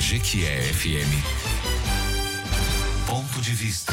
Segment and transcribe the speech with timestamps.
[0.00, 1.12] Jequié FM.
[3.06, 3.92] Ponto de vista.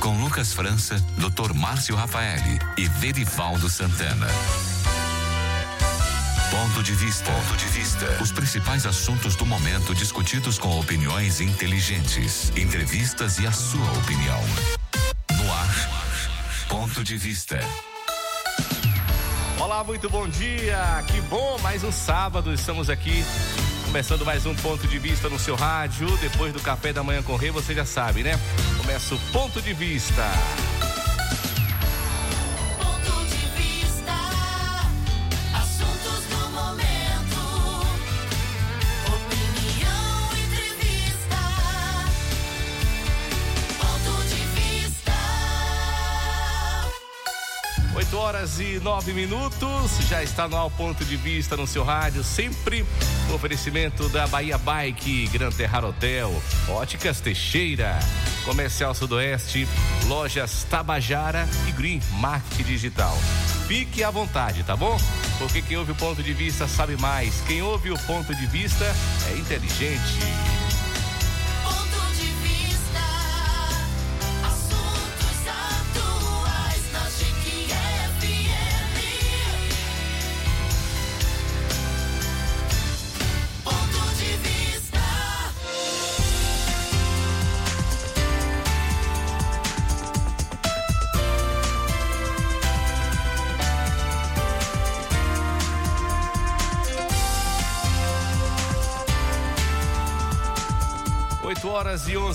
[0.00, 1.54] Com Lucas França, Dr.
[1.54, 4.26] Márcio Rafaeli e Verivaldo Santana.
[6.50, 7.30] Ponto de vista.
[7.30, 8.06] Ponto de vista.
[8.20, 14.42] Os principais assuntos do momento discutidos com opiniões inteligentes, entrevistas e a sua opinião.
[15.36, 16.26] No ar.
[16.68, 17.60] Ponto de vista.
[19.60, 21.04] Olá, muito bom dia.
[21.06, 23.24] Que bom, mais um sábado estamos aqui
[23.88, 26.14] começando mais um ponto de vista no seu rádio.
[26.18, 28.38] Depois do café da manhã com rei, você já sabe, né?
[28.76, 30.30] Começa o ponto de vista.
[32.78, 34.12] Ponto de vista,
[35.54, 37.38] assuntos do momento,
[39.08, 41.38] opinião, entrevista.
[43.78, 45.12] Ponto de vista.
[47.96, 52.22] 8 horas e 9 minutos, já está no ar ponto de vista no seu rádio,
[52.22, 52.84] sempre
[53.34, 56.30] oferecimento da Bahia Bike, Gran Terrar Hotel,
[56.68, 57.98] Óticas Teixeira,
[58.44, 59.68] Comercial Sudoeste,
[60.06, 63.16] Lojas Tabajara e Green Marketing Digital.
[63.66, 64.98] Fique à vontade, tá bom?
[65.38, 67.42] Porque quem ouve o ponto de vista sabe mais.
[67.46, 68.84] Quem ouve o ponto de vista
[69.30, 70.57] é inteligente.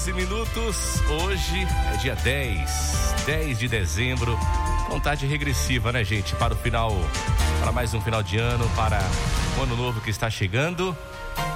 [0.04, 1.02] 12 minutos.
[1.24, 4.38] Hoje é dia 10, 10 de dezembro.
[4.90, 6.36] Contagem regressiva, né, gente?
[6.36, 6.92] Para o final,
[7.62, 9.00] para mais um final de ano, para
[9.58, 10.94] o ano novo que está chegando.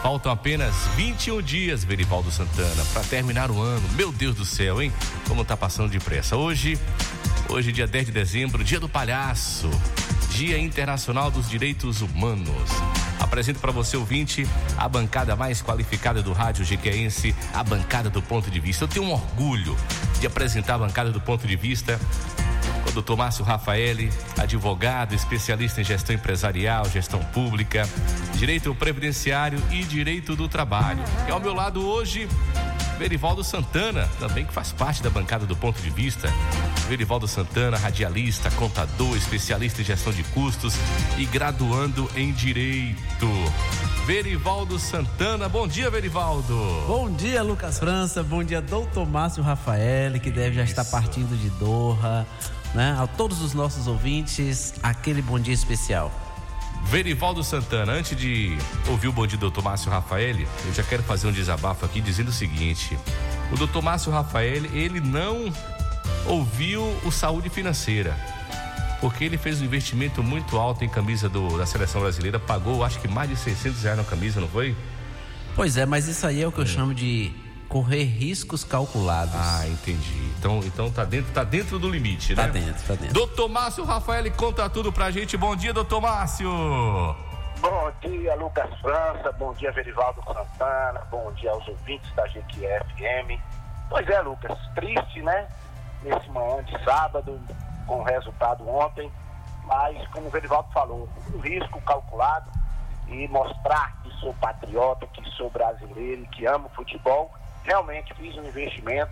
[0.02, 3.86] Faltam apenas 21 dias, Verivaldo Santana, para terminar o ano.
[3.98, 4.94] Meu Deus do céu, hein?
[5.28, 6.38] Como tá passando depressa.
[6.38, 6.80] Hoje,
[7.50, 9.70] hoje dia 10 de dezembro, dia do palhaço,
[10.30, 12.72] Dia Internacional dos Direitos Humanos.
[13.28, 18.50] Apresento para você, ouvinte, a bancada mais qualificada do rádio jequeense, a bancada do ponto
[18.50, 18.86] de vista.
[18.86, 19.76] Eu tenho um orgulho
[20.22, 22.00] de apresentar a bancada do ponto de vista
[22.88, 27.88] o doutor Márcio Rafaeli, advogado, especialista em gestão empresarial, gestão pública,
[28.36, 31.04] direito previdenciário e direito do trabalho.
[31.28, 32.30] E ao meu lado hoje,
[32.98, 36.28] Verivaldo Santana, também que faz parte da bancada do ponto de vista.
[36.90, 40.74] Verivaldo Santana, radialista, contador, especialista em gestão de custos
[41.18, 43.28] e graduando em direito.
[44.06, 46.56] Verivaldo Santana, bom dia, Verivaldo.
[46.88, 48.24] Bom dia, Lucas França.
[48.24, 52.26] Bom dia, doutor Márcio Rafael, que deve já estar partindo de Doha.
[52.74, 52.96] Né?
[53.00, 56.12] A todos os nossos ouvintes, aquele bom dia especial.
[56.86, 58.58] Verivaldo Santana, antes de
[58.88, 62.00] ouvir o bom dia do doutor Márcio Rafael, eu já quero fazer um desabafo aqui
[62.00, 62.98] dizendo o seguinte:
[63.52, 65.52] o doutor Márcio Rafael, ele não
[66.26, 68.16] ouviu o saúde financeira.
[69.02, 73.00] Porque ele fez um investimento muito alto em camisa do- da seleção brasileira, pagou acho
[73.00, 74.76] que mais de 600 reais na camisa, não foi?
[75.56, 77.32] Pois é, mas isso aí é o que eu chamo de
[77.68, 79.36] correr riscos calculados.
[79.36, 80.32] Ah, entendi.
[80.38, 82.46] Então, então tá dentro, tá dentro do limite, né?
[82.46, 83.14] Tá dentro, tá dentro.
[83.14, 85.38] Doutor Márcio Rafael conta tudo pra gente.
[85.38, 86.50] Bom dia, doutor Márcio.
[87.60, 89.32] Bom dia, Lucas França.
[89.34, 91.02] Bom dia, Verivaldo Santana.
[91.10, 93.40] Bom dia aos ouvintes da GQFM.
[93.90, 95.48] Pois é, Lucas, triste, né?
[96.04, 97.40] Nesse manhã de sábado,
[97.86, 99.12] com o resultado ontem.
[99.66, 102.50] Mas, como o Verivaldo falou, um risco calculado
[103.10, 107.34] e mostrar que sou patriota, que sou brasileiro que amo futebol.
[107.68, 109.12] Realmente fiz um investimento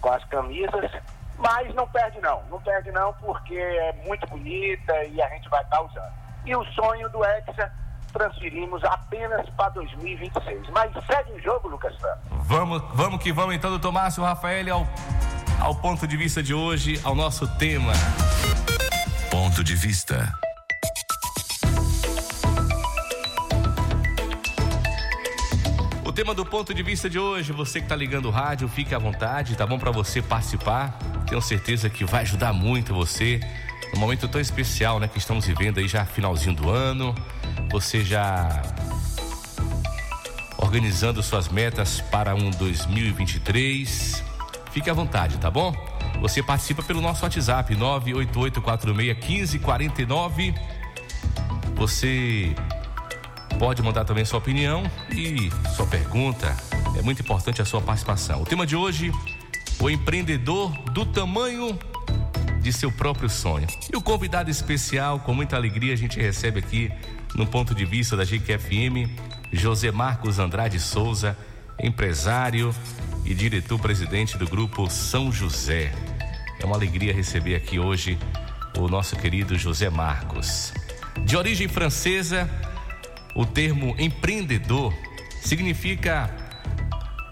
[0.00, 0.90] com as camisas,
[1.38, 5.62] mas não perde não, não perde não porque é muito bonita e a gente vai
[5.62, 6.12] estar usando.
[6.44, 7.72] E o sonho do Hexa
[8.12, 10.68] transferimos apenas para 2026.
[10.70, 12.24] Mas segue o jogo, Lucas Santos.
[12.46, 14.86] Vamos, vamos que vamos então, doutor Márcio Rafael, ao,
[15.60, 17.92] ao ponto de vista de hoje, ao nosso tema.
[19.30, 20.32] Ponto de vista.
[26.16, 28.98] Tema do ponto de vista de hoje, você que tá ligando o rádio, fique à
[28.98, 30.98] vontade, tá bom para você participar.
[31.28, 33.38] Tenho certeza que vai ajudar muito você
[33.92, 37.14] num momento tão especial, né, que estamos vivendo aí já finalzinho do ano.
[37.70, 38.62] Você já
[40.56, 44.24] organizando suas metas para um 2023.
[44.72, 45.76] Fique à vontade, tá bom?
[46.22, 50.54] Você participa pelo nosso WhatsApp 988461549.
[51.74, 52.54] Você
[53.58, 56.56] pode mandar também sua opinião e sua pergunta.
[56.96, 58.42] É muito importante a sua participação.
[58.42, 59.12] O tema de hoje:
[59.80, 61.78] o empreendedor do tamanho
[62.60, 63.66] de seu próprio sonho.
[63.92, 66.90] E o convidado especial, com muita alegria, a gente recebe aqui
[67.34, 69.08] no ponto de vista da GQFM,
[69.52, 71.36] José Marcos Andrade Souza,
[71.80, 72.74] empresário
[73.24, 75.92] e diretor-presidente do grupo São José.
[76.58, 78.18] É uma alegria receber aqui hoje
[78.78, 80.72] o nosso querido José Marcos.
[81.24, 82.50] De origem francesa,
[83.36, 84.94] o termo empreendedor
[85.42, 86.34] significa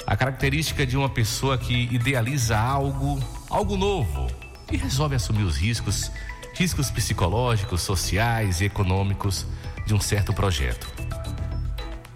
[0.06, 3.18] a característica de uma pessoa que idealiza algo,
[3.48, 4.30] algo novo
[4.70, 6.12] e resolve assumir os riscos,
[6.54, 9.46] riscos psicológicos, sociais e econômicos
[9.86, 10.86] de um certo projeto.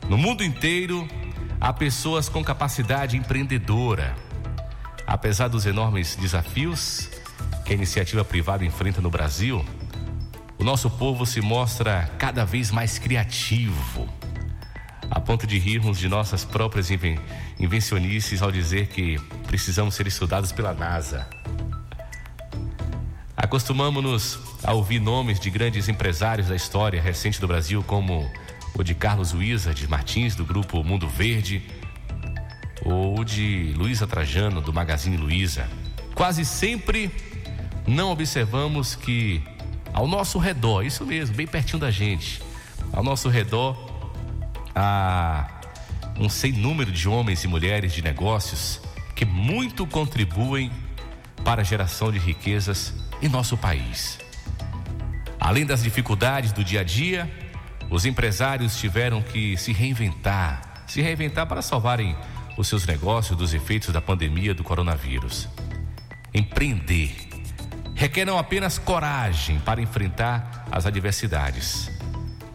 [0.06, 1.08] No mundo inteiro,
[1.58, 4.14] há pessoas com capacidade empreendedora.
[5.06, 7.08] Apesar dos enormes desafios
[7.64, 9.64] que a iniciativa privada enfrenta no Brasil,
[10.58, 14.08] o nosso povo se mostra cada vez mais criativo,
[15.10, 17.19] a ponto de rirmos de nossas próprias inven
[17.58, 21.28] invencionices ao dizer que precisamos ser estudados pela NASA.
[23.37, 28.28] Acostumamos-nos a ouvir nomes de grandes empresários da história recente do Brasil, como
[28.75, 31.62] o de Carlos Wizard Martins, do grupo Mundo Verde,
[32.84, 35.69] ou de Luísa Trajano, do Magazine Luiza.
[36.14, 37.11] Quase sempre
[37.87, 39.43] não observamos que
[39.93, 42.43] ao nosso redor, isso mesmo, bem pertinho da gente,
[42.93, 43.76] ao nosso redor
[44.75, 45.46] há
[46.19, 48.81] um sem número de homens e mulheres de negócios
[49.14, 50.70] que muito contribuem
[51.44, 54.19] para a geração de riquezas em nosso país.
[55.40, 57.31] Além das dificuldades do dia a dia,
[57.90, 62.17] os empresários tiveram que se reinventar, se reinventar para salvarem
[62.56, 65.49] os seus negócios dos efeitos da pandemia do coronavírus.
[66.35, 67.27] Empreender
[67.99, 71.91] requer não apenas coragem para enfrentar as adversidades.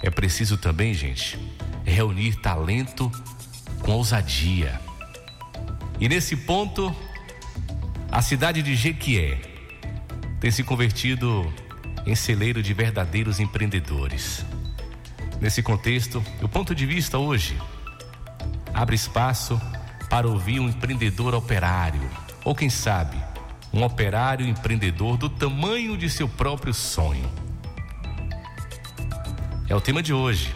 [0.01, 1.37] É preciso também, gente,
[1.83, 3.11] reunir talento
[3.81, 4.79] com ousadia.
[5.99, 6.95] E nesse ponto,
[8.09, 9.37] a cidade de Jequié
[10.39, 11.53] tem se convertido
[12.05, 14.45] em celeiro de verdadeiros empreendedores.
[15.41, 17.61] Nesse contexto, o ponto de vista hoje
[18.73, 19.61] abre espaço
[20.09, 22.09] para ouvir um empreendedor operário,
[22.45, 23.17] ou quem sabe,
[23.73, 27.29] um operário empreendedor do tamanho de seu próprio sonho.
[29.67, 30.53] É o tema de hoje.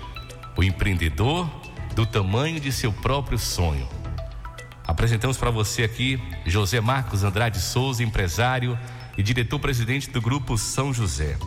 [0.56, 1.50] O empreendedor
[1.96, 3.88] do tamanho de seu próprio sonho.
[4.86, 8.78] Apresentamos para você aqui José Marcos Andrade Souza, empresário
[9.18, 11.38] e diretor-presidente do grupo São José.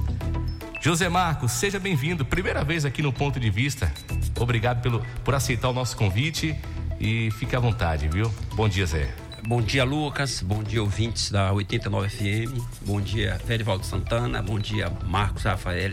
[0.81, 2.25] José Marcos, seja bem-vindo.
[2.25, 3.93] Primeira vez aqui no Ponto de Vista.
[4.39, 6.57] Obrigado pelo, por aceitar o nosso convite
[6.99, 8.33] e fique à vontade, viu?
[8.55, 9.30] Bom dia, Zé.
[9.47, 10.43] Bom dia, Lucas.
[10.43, 12.61] Bom dia, ouvintes da 89 FM.
[12.83, 14.43] Bom dia, Ferivaldo Santana.
[14.43, 15.93] Bom dia, Marcos Rafael.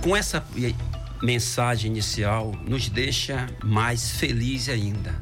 [0.00, 0.44] Com essa
[1.22, 5.12] mensagem inicial, nos deixa mais feliz ainda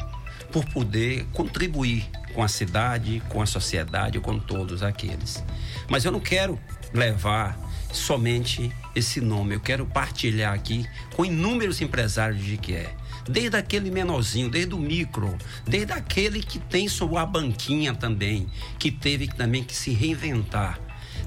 [0.53, 5.43] por poder contribuir com a cidade, com a sociedade, com todos aqueles.
[5.89, 6.61] Mas eu não quero
[6.93, 7.59] levar
[7.91, 12.95] somente esse nome, eu quero partilhar aqui com inúmeros empresários de que é
[13.29, 15.37] desde aquele menorzinho, desde o micro,
[15.67, 20.79] desde aquele que tem sua banquinha também, que teve também que se reinventar.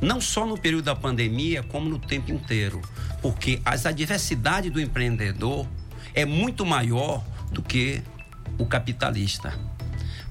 [0.01, 2.81] Não só no período da pandemia, como no tempo inteiro.
[3.22, 5.68] Porque as adversidades do empreendedor
[6.13, 8.01] é muito maior do que
[8.57, 9.54] o capitalista.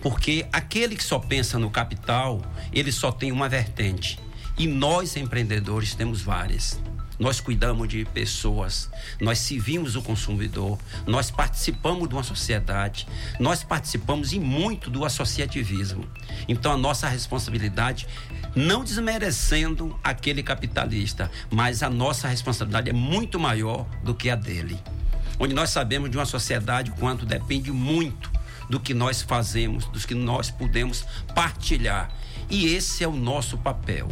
[0.00, 2.40] Porque aquele que só pensa no capital,
[2.72, 4.18] ele só tem uma vertente.
[4.56, 6.80] E nós, empreendedores, temos várias.
[7.18, 8.88] Nós cuidamos de pessoas,
[9.20, 13.08] nós servimos o consumidor, nós participamos de uma sociedade,
[13.40, 16.08] nós participamos e muito do associativismo.
[16.46, 18.06] Então a nossa responsabilidade,
[18.54, 24.78] não desmerecendo aquele capitalista, mas a nossa responsabilidade é muito maior do que a dele.
[25.40, 28.30] Onde nós sabemos de uma sociedade quanto depende muito
[28.68, 32.10] do que nós fazemos, dos que nós podemos partilhar.
[32.50, 34.08] E esse é o nosso papel.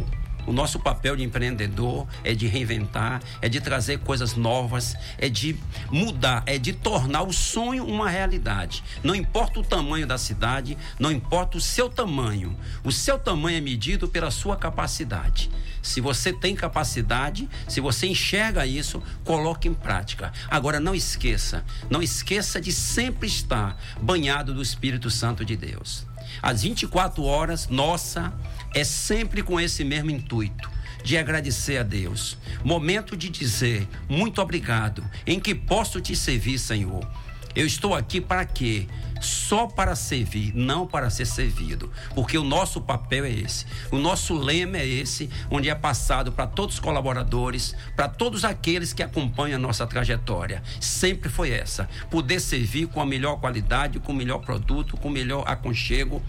[0.47, 5.57] O nosso papel de empreendedor é de reinventar, é de trazer coisas novas, é de
[5.91, 8.81] mudar, é de tornar o sonho uma realidade.
[9.03, 12.57] Não importa o tamanho da cidade, não importa o seu tamanho.
[12.81, 15.51] O seu tamanho é medido pela sua capacidade.
[15.81, 20.31] Se você tem capacidade, se você enxerga isso, coloque em prática.
[20.49, 26.07] Agora não esqueça, não esqueça de sempre estar banhado do Espírito Santo de Deus.
[26.41, 28.33] As 24 horas, nossa,
[28.73, 30.69] é sempre com esse mesmo intuito
[31.03, 32.37] de agradecer a Deus.
[32.63, 37.07] Momento de dizer muito obrigado, em que posso te servir, Senhor.
[37.55, 38.87] Eu estou aqui para quê?
[39.19, 41.91] Só para servir, não para ser servido.
[42.13, 43.65] Porque o nosso papel é esse.
[43.89, 48.93] O nosso lema é esse, onde é passado para todos os colaboradores, para todos aqueles
[48.93, 50.61] que acompanham a nossa trajetória.
[50.79, 51.89] Sempre foi essa.
[52.11, 56.21] Poder servir com a melhor qualidade, com o melhor produto, com o melhor aconchego,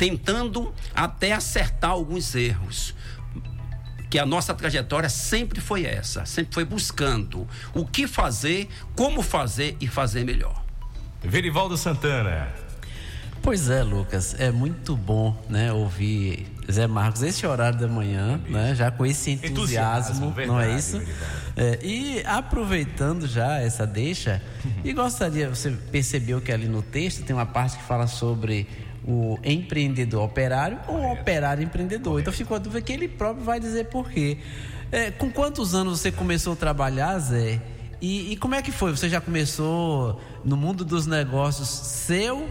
[0.00, 2.94] tentando até acertar alguns erros
[4.08, 8.66] que a nossa trajetória sempre foi essa, sempre foi buscando o que fazer,
[8.96, 10.64] como fazer e fazer melhor.
[11.22, 12.48] Verivaldo Santana.
[13.42, 18.74] Pois é, Lucas, é muito bom, né, ouvir Zé Marcos esse horário da manhã, né,
[18.74, 21.02] já com esse entusiasmo, Entusiasmo, não é verdade, isso?
[21.56, 24.42] É, e aproveitando já essa deixa,
[24.82, 28.66] e gostaria, você percebeu que ali no texto tem uma parte que fala sobre
[29.10, 32.20] o empreendedor operário ou o operário empreendedor.
[32.20, 34.38] Então ficou a dúvida que ele próprio vai dizer por quê.
[34.92, 37.60] É, com quantos anos você começou a trabalhar, Zé?
[38.00, 38.90] E, e como é que foi?
[38.90, 42.48] Você já começou no mundo dos negócios seu?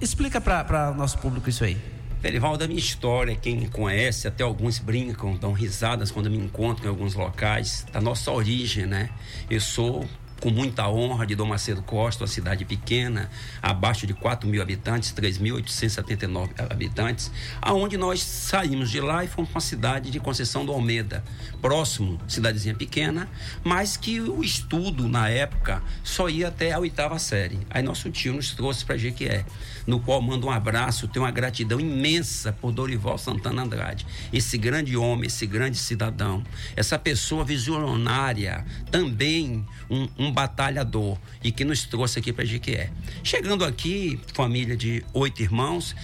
[0.00, 1.76] Explica para nosso público isso aí.
[2.20, 6.86] Verivaldo, a minha história, quem me conhece, até alguns brincam, dão risadas quando me encontram
[6.86, 9.08] em alguns locais, da nossa origem, né?
[9.48, 10.04] Eu sou
[10.40, 13.30] com muita honra de Dom Macedo Costa, uma cidade pequena,
[13.60, 17.30] abaixo de 4 mil habitantes, 3.879 habitantes,
[17.60, 21.24] aonde nós saímos de lá e fomos para uma cidade de Conceição do Almeida,
[21.60, 23.28] próximo, cidadezinha pequena,
[23.64, 27.58] mas que o estudo na época só ia até a oitava série.
[27.70, 29.44] Aí nosso tio nos trouxe para Jequié,
[29.86, 34.96] no qual mando um abraço, tenho uma gratidão imensa por Dorival Santana Andrade, esse grande
[34.96, 36.44] homem, esse grande cidadão,
[36.76, 42.90] essa pessoa visionária, também um, um batalhador e que nos trouxe aqui para Jequié.
[43.22, 45.94] Chegando aqui, família de oito irmãos,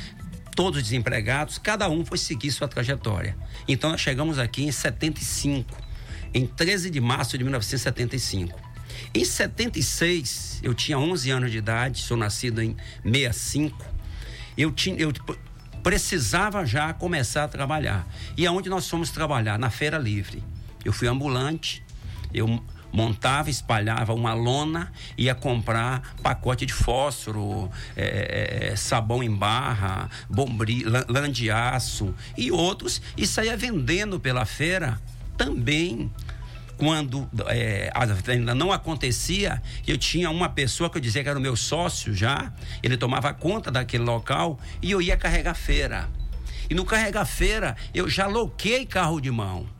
[0.54, 3.36] todos desempregados, cada um foi seguir sua trajetória.
[3.66, 5.76] Então nós chegamos aqui em 75,
[6.32, 8.58] em 13 de março de 1975.
[9.12, 13.84] Em 76, eu tinha 11 anos de idade, sou nascido em 65.
[14.56, 15.12] Eu tinha eu
[15.82, 18.08] precisava já começar a trabalhar.
[18.36, 19.58] E aonde nós fomos trabalhar?
[19.58, 20.42] Na Feira Livre.
[20.82, 21.84] Eu fui ambulante,
[22.32, 22.62] eu
[22.94, 30.86] montava, espalhava uma lona, ia comprar pacote de fósforo, eh, eh, sabão em barra, bombril,
[31.08, 35.00] lã, de aço e outros, e saía vendendo pela feira
[35.36, 36.10] também.
[36.76, 41.38] Quando eh, a venda não acontecia, eu tinha uma pessoa que eu dizia que era
[41.38, 46.08] o meu sócio já, ele tomava conta daquele local e eu ia carregar feira.
[46.70, 49.73] E no carregar feira, eu já loquei carro de mão.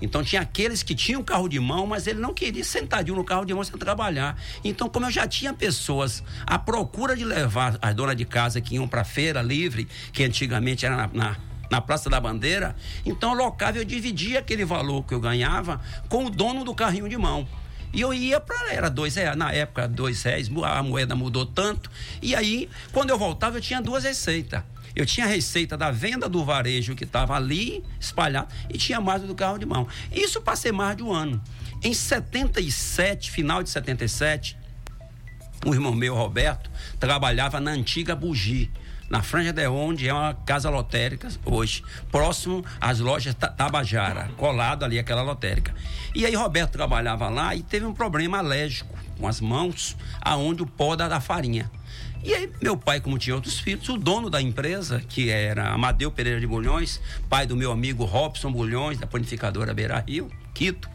[0.00, 3.44] Então tinha aqueles que tinham carro de mão, mas ele não queria sentadinho no carro
[3.44, 4.36] de mão sem trabalhar.
[4.64, 8.76] Então, como eu já tinha pessoas à procura de levar as donas de casa que
[8.76, 11.36] iam para feira livre, que antigamente era na, na,
[11.70, 16.30] na Praça da Bandeira, então locava, eu dividia aquele valor que eu ganhava com o
[16.30, 17.46] dono do carrinho de mão.
[17.92, 21.90] E eu ia para era dois reais, na época dois reais, a moeda mudou tanto.
[22.20, 24.62] E aí, quando eu voltava, eu tinha duas receitas.
[24.94, 29.22] Eu tinha a receita da venda do varejo que estava ali espalhado e tinha mais
[29.22, 29.86] do carro de mão.
[30.12, 31.40] Isso passei mais de um ano.
[31.82, 34.56] Em 77, final de 77,
[35.66, 38.70] um irmão meu, Roberto, trabalhava na antiga Bugi,
[39.10, 44.84] na Franja de Onde é uma casa lotérica hoje, próximo às lojas Ta- Tabajara, colado
[44.84, 45.74] ali aquela lotérica.
[46.14, 50.66] E aí Roberto trabalhava lá e teve um problema alérgico com as mãos, aonde o
[50.66, 51.70] pó da farinha.
[52.22, 56.10] E aí, meu pai, como tinha outros filhos, o dono da empresa, que era Amadeu
[56.10, 60.90] Pereira de Bulhões, pai do meu amigo Robson Bulhões, da panificadora Beira Rio, Quito,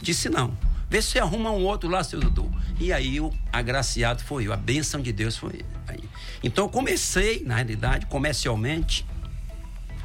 [0.00, 0.56] disse: não,
[0.88, 2.48] vê se arruma um outro lá, seu Dudu.
[2.78, 6.04] E aí, o agraciado foi eu, a bênção de Deus foi aí.
[6.44, 9.04] Então, eu comecei, na realidade, comercialmente,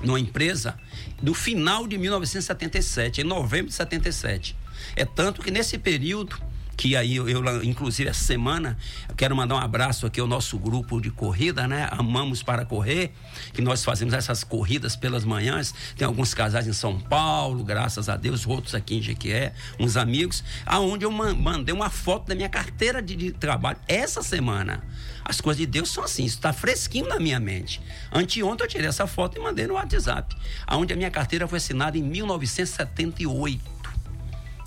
[0.02, 0.76] numa empresa
[1.22, 4.56] do final de 1977, em novembro de 77.
[4.96, 6.36] É tanto que nesse período
[6.76, 8.78] que aí eu, eu, inclusive essa semana
[9.08, 11.88] eu quero mandar um abraço aqui ao nosso grupo de corrida, né?
[11.92, 13.12] Amamos para correr,
[13.54, 15.74] que nós fazemos essas corridas pelas manhãs.
[15.96, 20.44] Tem alguns casais em São Paulo, graças a Deus, outros aqui em Jequié, uns amigos,
[20.66, 24.84] aonde eu man- mandei uma foto da minha carteira de, de trabalho essa semana.
[25.26, 27.80] As coisas de Deus são assim, isso está fresquinho na minha mente.
[28.12, 30.36] Anteontem eu tirei essa foto e mandei no WhatsApp,
[30.68, 33.74] aonde a minha carteira foi assinada em 1978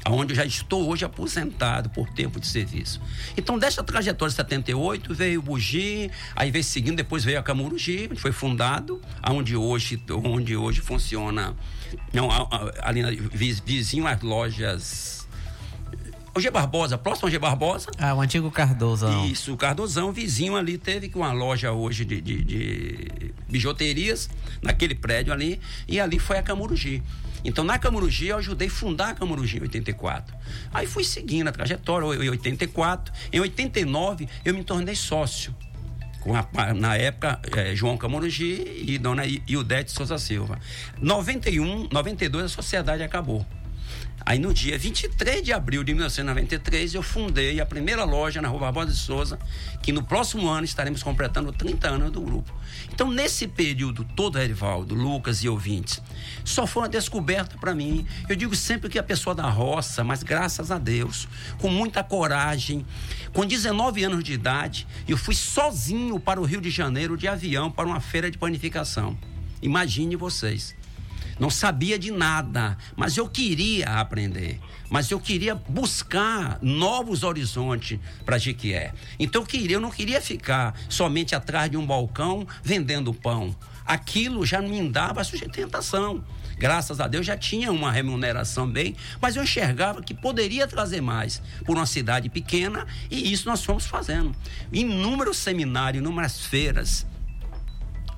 [0.08, 3.00] onde eu já estou hoje aposentado por tempo de serviço.
[3.36, 8.08] Então, dessa trajetória de 78, veio o Bugi, aí veio seguindo, depois veio a Camurugi,
[8.10, 11.54] onde foi fundado, onde hoje, onde hoje funciona,
[12.12, 12.28] não,
[12.82, 15.26] ali na, vi- vizinho às lojas.
[16.34, 19.25] O G Barbosa, próximo ao G Barbosa, Ah, o antigo Cardozão.
[19.26, 24.29] isso, o Cardozão, vizinho ali, teve que uma loja hoje de, de- de bijuterias,
[24.62, 27.03] naquele prédio ali, e ali foi a Camurugi.
[27.45, 30.35] Então, na Camurugi, eu ajudei a fundar a Camurugi em 84.
[30.75, 33.12] Aí fui seguindo a trajetória, em 84.
[33.33, 35.55] Em 89, eu me tornei sócio.
[36.21, 40.59] Com a- na época, eh, João Camurugi e dona I- Ildete Souza Silva.
[41.00, 43.47] 91, 92, a sociedade acabou.
[44.26, 48.62] Aí no dia 23 de abril de 1993 eu fundei a primeira loja na Rua
[48.62, 49.38] Barbosa de Souza,
[49.80, 52.52] que no próximo ano estaremos completando 30 anos do grupo.
[52.92, 56.02] Então nesse período todo, Erivaldo, Lucas e ouvintes,
[56.45, 58.04] só foi uma descoberta para mim.
[58.28, 61.28] Eu digo sempre que a pessoa da roça, mas graças a Deus,
[61.59, 62.85] com muita coragem,
[63.33, 67.71] com 19 anos de idade, eu fui sozinho para o Rio de Janeiro de avião
[67.71, 69.16] para uma feira de panificação.
[69.62, 70.75] Imagine vocês.
[71.38, 74.59] Não sabia de nada, mas eu queria aprender.
[74.88, 78.95] Mas eu queria buscar novos horizontes para Jequié.
[79.19, 83.55] Então eu queria, eu não queria ficar somente atrás de um balcão vendendo pão.
[83.85, 86.25] Aquilo já me dava sustentação.
[86.59, 91.43] Graças a Deus já tinha uma remuneração bem, mas eu enxergava que poderia trazer mais
[91.66, 94.35] por uma cidade pequena e isso nós fomos fazendo.
[94.73, 97.07] Inúmeros seminários, inúmeras feiras,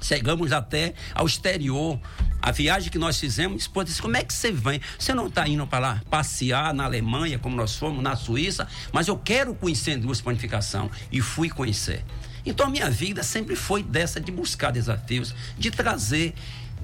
[0.01, 1.99] Chegamos até ao exterior.
[2.41, 4.81] A viagem que nós fizemos, esposa disse: Como é que você vem?
[4.99, 9.09] Você não está indo para lá passear na Alemanha, como nós fomos, na Suíça, mas
[9.09, 10.91] eu quero conhecer a indústria de panificação.
[11.11, 12.05] E fui conhecer.
[12.47, 16.35] Então a minha vida sempre foi dessa de buscar desafios, de trazer.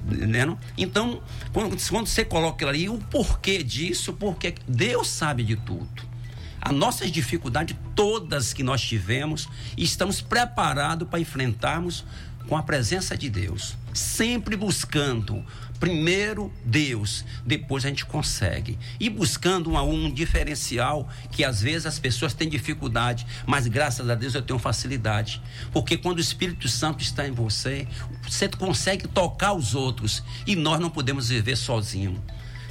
[0.05, 0.55] Né?
[0.77, 6.15] Então, quando, quando você coloca ali o porquê disso, porque Deus sabe de tudo.
[6.61, 12.03] As nossas dificuldades, todas que nós tivemos, estamos preparados para enfrentarmos
[12.47, 15.43] com a presença de Deus, sempre buscando
[15.79, 18.77] primeiro Deus, depois a gente consegue.
[18.99, 24.15] E buscando um, um diferencial que às vezes as pessoas têm dificuldade, mas graças a
[24.15, 25.41] Deus eu tenho facilidade.
[25.71, 27.87] Porque quando o Espírito Santo está em você,
[28.27, 32.19] você consegue tocar os outros e nós não podemos viver sozinhos.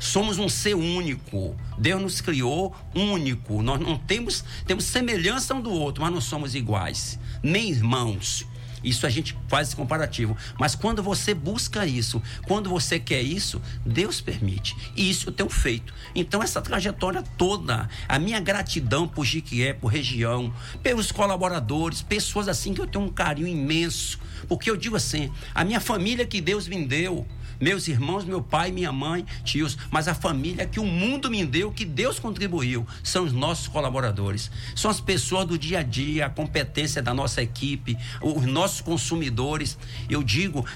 [0.01, 1.57] Somos um ser único.
[1.79, 3.63] Deus nos criou único.
[3.63, 8.47] Nós não temos, temos semelhança um do outro, mas não somos iguais, nem irmãos.
[8.85, 10.37] Isso a gente faz esse comparativo.
[10.59, 14.77] Mas quando você busca isso, quando você quer isso, Deus permite.
[14.95, 15.95] E isso eu tenho feito.
[16.15, 22.75] Então, essa trajetória toda, a minha gratidão por Jiquié, por região, pelos colaboradores, pessoas assim
[22.75, 24.19] que eu tenho um carinho imenso.
[24.47, 27.27] Porque eu digo assim, a minha família que Deus me deu,
[27.65, 31.73] meus irmãos, meu pai, minha mãe, tios, mas a família que o mundo me deu,
[31.73, 34.51] que Deus contribuiu, são os nossos colaboradores.
[34.77, 39.79] São as pessoas do dia a dia, a competência da nossa equipe, os nossos consumidores.
[40.11, 40.67] Eu digo,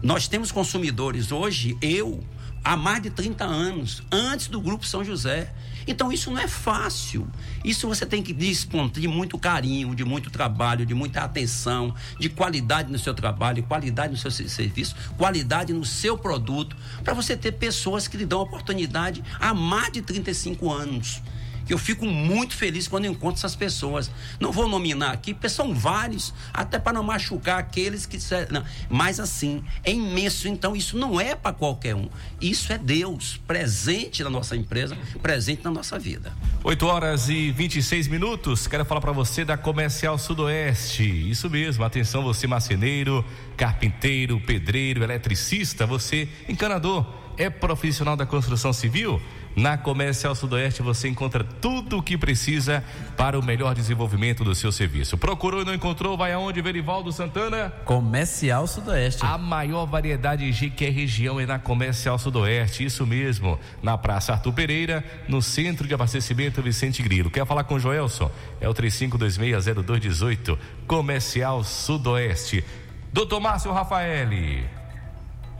[0.00, 2.22] nós temos consumidores hoje, eu,
[2.62, 5.52] há mais de 30 anos, antes do Grupo São José.
[5.86, 7.28] Então isso não é fácil.
[7.64, 12.28] Isso você tem que dispor de muito carinho, de muito trabalho, de muita atenção, de
[12.28, 17.36] qualidade no seu trabalho, qualidade no seu se- serviço, qualidade no seu produto, para você
[17.36, 21.22] ter pessoas que lhe dão oportunidade há mais de 35 anos.
[21.68, 24.10] Eu fico muito feliz quando encontro essas pessoas.
[24.40, 28.18] Não vou nominar aqui, porque são vários, até para não machucar aqueles que.
[28.50, 28.64] Não.
[28.88, 30.48] Mas assim, é imenso.
[30.48, 32.08] Então, isso não é para qualquer um.
[32.40, 36.32] Isso é Deus presente na nossa empresa, presente na nossa vida.
[36.62, 38.66] 8 horas e 26 minutos.
[38.66, 41.30] Quero falar para você da Comercial Sudoeste.
[41.30, 43.24] Isso mesmo, atenção você marceneiro,
[43.56, 49.20] carpinteiro, pedreiro, eletricista, você encanador, é profissional da construção civil?
[49.56, 52.84] Na Comercial Sudoeste você encontra tudo o que precisa
[53.16, 55.16] para o melhor desenvolvimento do seu serviço.
[55.16, 56.14] Procurou e não encontrou?
[56.14, 57.70] Vai aonde, Verivaldo Santana?
[57.86, 59.24] Comercial Sudoeste.
[59.24, 64.34] A maior variedade de que é região é na Comercial Sudoeste, isso mesmo, na Praça
[64.34, 67.30] Arthur Pereira, no Centro de Abastecimento Vicente Grilo.
[67.30, 68.30] Quer falar com o Joelson?
[68.60, 72.62] É o 35260218, Comercial Sudoeste.
[73.10, 74.68] Doutor Márcio Rafaeli.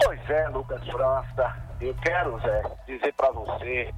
[0.05, 1.66] Pois é, Lucas França.
[1.81, 3.93] Eu quero, Zé, dizer para você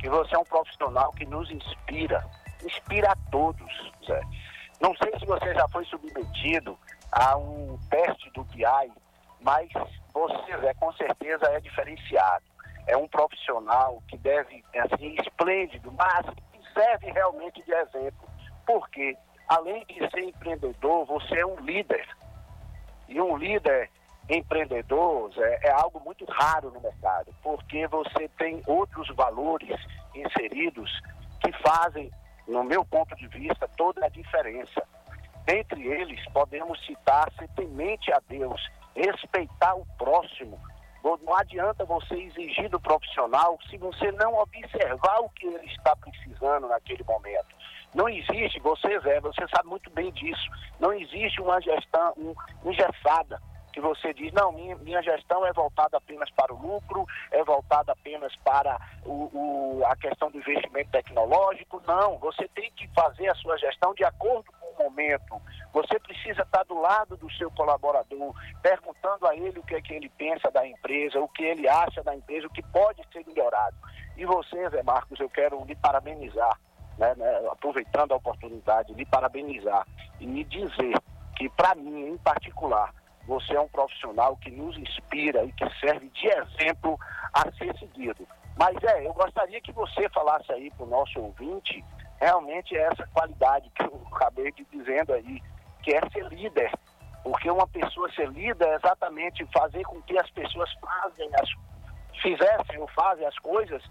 [0.00, 2.24] que você é um profissional que nos inspira.
[2.64, 4.20] Inspira a todos, Zé.
[4.80, 6.78] Não sei se você já foi submetido
[7.10, 8.92] a um teste do BI,
[9.40, 9.68] mas
[10.12, 12.44] você, Zé, com certeza é diferenciado.
[12.86, 16.26] É um profissional que deve, assim, esplêndido, mas
[16.72, 18.28] serve realmente de exemplo.
[18.64, 19.16] Porque,
[19.48, 22.08] além de ser empreendedor, você é um líder.
[23.08, 23.90] E um líder
[24.32, 29.78] empreendedor Zé, é algo muito raro no mercado, porque você tem outros valores
[30.14, 30.90] inseridos
[31.40, 32.10] que fazem,
[32.48, 34.82] no meu ponto de vista, toda a diferença.
[35.44, 38.60] Dentre eles, podemos citar ser temente a Deus,
[38.94, 40.58] respeitar o próximo.
[41.02, 45.96] Não não adianta você exigir do profissional se você não observar o que ele está
[45.96, 47.54] precisando naquele momento.
[47.92, 50.48] Não existe, você, Zé, você sabe muito bem disso.
[50.78, 53.42] Não existe uma gestão um, engessada
[53.72, 57.92] que você diz, não, minha, minha gestão é voltada apenas para o lucro, é voltada
[57.92, 59.30] apenas para o,
[59.80, 61.82] o- a questão do investimento tecnológico.
[61.86, 65.40] Não, você tem que fazer a sua gestão de acordo com o momento.
[65.72, 69.94] Você precisa estar do lado do seu colaborador, perguntando a ele o que é que
[69.94, 73.76] ele pensa da empresa, o que ele acha da empresa, o que pode ser melhorado.
[74.16, 76.58] E você, Zé Marcos, eu quero lhe parabenizar,
[76.98, 79.86] né, né, aproveitando a oportunidade, lhe parabenizar
[80.20, 80.94] e me dizer
[81.36, 82.92] que, para mim, em particular,
[83.26, 86.98] você é um profissional que nos inspira e que serve de exemplo
[87.32, 88.26] a ser seguido.
[88.56, 91.84] Mas é, eu gostaria que você falasse aí para o nosso ouvinte
[92.20, 95.42] realmente essa qualidade que eu acabei de dizendo aí,
[95.82, 96.70] que é ser líder.
[97.22, 101.48] Porque uma pessoa ser líder é exatamente fazer com que as pessoas fazem as,
[102.20, 103.82] fizessem ou fazem as coisas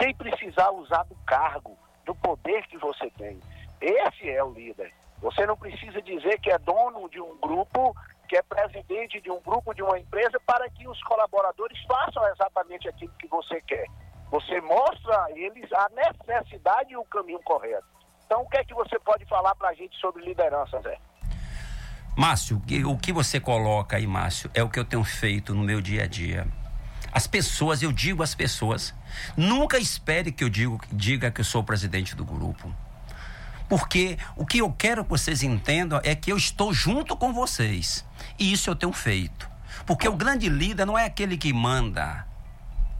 [0.00, 3.38] sem precisar usar do cargo, do poder que você tem.
[3.80, 4.92] Esse é o líder.
[5.20, 7.94] Você não precisa dizer que é dono de um grupo,
[8.32, 12.88] que é presidente de um grupo, de uma empresa, para que os colaboradores façam exatamente
[12.88, 13.86] aquilo que você quer.
[14.30, 17.84] Você mostra a eles a necessidade e o caminho correto.
[18.24, 20.98] Então, o que é que você pode falar para a gente sobre liderança, Zé?
[22.16, 25.82] Márcio, o que você coloca aí, Márcio, é o que eu tenho feito no meu
[25.82, 26.46] dia a dia.
[27.12, 28.94] As pessoas, eu digo às pessoas,
[29.36, 32.74] nunca espere que eu digo, diga que eu sou o presidente do grupo.
[33.72, 38.04] Porque o que eu quero que vocês entendam é que eu estou junto com vocês.
[38.38, 39.48] E isso eu tenho feito.
[39.86, 42.26] Porque o grande líder não é aquele que manda,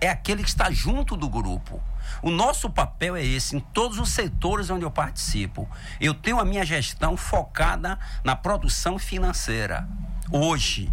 [0.00, 1.78] é aquele que está junto do grupo.
[2.22, 5.68] O nosso papel é esse, em todos os setores onde eu participo.
[6.00, 9.86] Eu tenho a minha gestão focada na produção financeira,
[10.30, 10.90] hoje.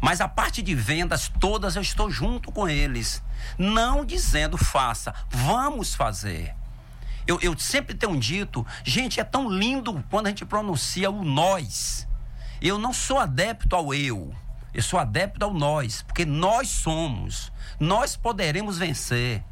[0.00, 3.22] Mas a parte de vendas, todas eu estou junto com eles.
[3.56, 6.52] Não dizendo faça, vamos fazer.
[7.26, 12.06] Eu, eu sempre tenho dito, gente, é tão lindo quando a gente pronuncia o nós.
[12.60, 14.34] Eu não sou adepto ao eu,
[14.74, 19.42] eu sou adepto ao nós, porque nós somos, nós poderemos vencer,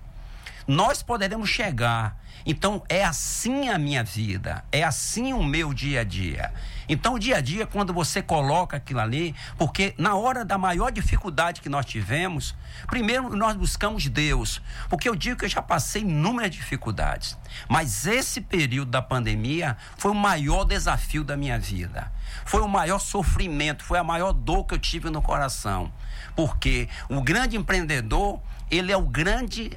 [0.66, 2.16] nós poderemos chegar.
[2.48, 6.50] Então é assim a minha vida, é assim o meu dia a dia.
[6.88, 10.90] Então o dia a dia, quando você coloca aquilo ali, porque na hora da maior
[10.90, 12.56] dificuldade que nós tivemos,
[12.86, 17.36] primeiro nós buscamos Deus, porque eu digo que eu já passei inúmeras dificuldades,
[17.68, 22.10] mas esse período da pandemia foi o maior desafio da minha vida.
[22.46, 25.92] Foi o maior sofrimento, foi a maior dor que eu tive no coração.
[26.34, 29.76] Porque o grande empreendedor, ele é o grande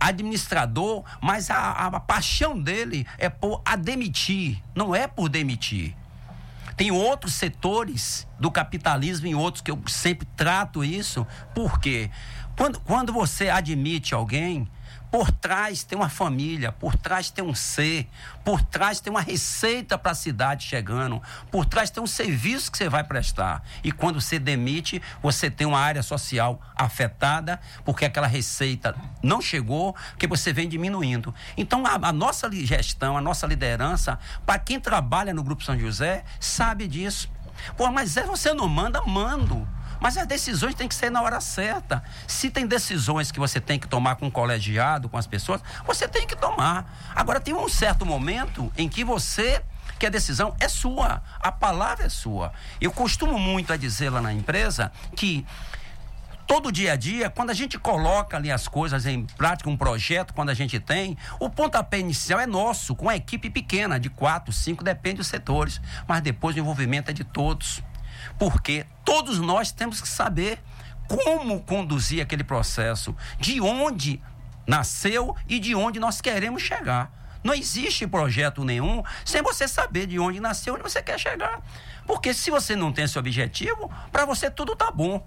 [0.00, 5.94] administrador, mas a, a- paixão dele é por a demitir, não é por demitir.
[6.76, 12.10] Tem outros setores do capitalismo e outros que eu sempre trato isso, porque
[12.56, 14.68] quando, quando você admite alguém,
[15.14, 18.10] por trás tem uma família, por trás tem um ser,
[18.44, 21.22] por trás tem uma receita para a cidade chegando,
[21.52, 23.62] por trás tem um serviço que você vai prestar.
[23.84, 29.94] E quando você demite, você tem uma área social afetada, porque aquela receita não chegou,
[30.18, 31.32] que você vem diminuindo.
[31.56, 36.24] Então, a, a nossa gestão, a nossa liderança, para quem trabalha no Grupo São José,
[36.40, 37.30] sabe disso.
[37.76, 39.64] Pô, mas é, você não manda, mando.
[40.04, 42.04] Mas as decisões têm que ser na hora certa.
[42.26, 46.06] Se tem decisões que você tem que tomar com o colegiado, com as pessoas, você
[46.06, 46.94] tem que tomar.
[47.14, 49.62] Agora, tem um certo momento em que você,
[49.98, 52.52] que a decisão é sua, a palavra é sua.
[52.78, 55.46] Eu costumo muito a dizer lá na empresa que
[56.46, 60.34] todo dia a dia, quando a gente coloca ali as coisas em prática, um projeto,
[60.34, 64.52] quando a gente tem, o pontapé inicial é nosso, com a equipe pequena, de quatro,
[64.52, 65.80] cinco, depende dos setores.
[66.06, 67.82] Mas depois o envolvimento é de todos.
[68.38, 70.60] Porque todos nós temos que saber
[71.08, 74.20] como conduzir aquele processo, de onde
[74.66, 77.10] nasceu e de onde nós queremos chegar.
[77.42, 81.60] Não existe projeto nenhum sem você saber de onde nasceu onde você quer chegar.
[82.06, 85.24] Porque se você não tem esse objetivo, para você tudo tá bom.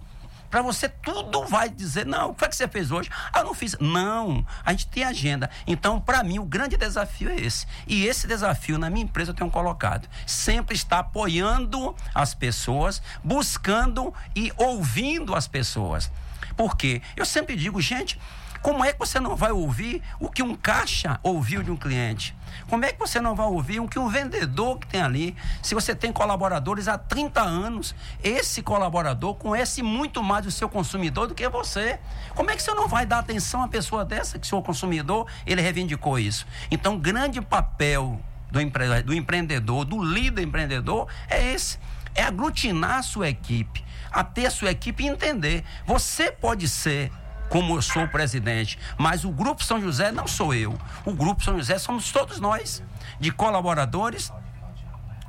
[0.49, 3.09] Para você tudo vai dizer, não, o que foi que você fez hoje?
[3.33, 3.75] Ah, eu não fiz.
[3.79, 5.49] Não, a gente tem agenda.
[5.65, 7.67] Então, para mim, o grande desafio é esse.
[7.85, 10.07] E esse desafio na minha empresa eu tenho colocado.
[10.25, 16.09] Sempre está apoiando as pessoas, buscando e ouvindo as pessoas.
[16.55, 17.01] Por quê?
[17.15, 18.19] Eu sempre digo, gente,
[18.67, 22.35] como é que você não vai ouvir o que um caixa ouviu de um cliente?
[22.67, 25.37] Como é que você não vai ouvir o que um vendedor que tem ali?
[25.63, 31.27] Se você tem colaboradores há 30 anos, esse colaborador conhece muito mais o seu consumidor
[31.27, 31.97] do que você.
[32.35, 35.61] Como é que você não vai dar atenção a pessoa dessa, que seu consumidor, ele
[35.61, 36.45] reivindicou isso?
[36.69, 38.19] Então, grande papel
[38.51, 41.79] do, empre- do empreendedor, do líder empreendedor, é esse.
[42.13, 45.63] É aglutinar a sua equipe, a ter a sua equipe e entender.
[45.85, 47.09] Você pode ser
[47.49, 50.77] como eu sou o presidente, mas o Grupo São José não sou eu.
[51.05, 52.83] O Grupo São José somos todos nós,
[53.19, 54.31] de colaboradores,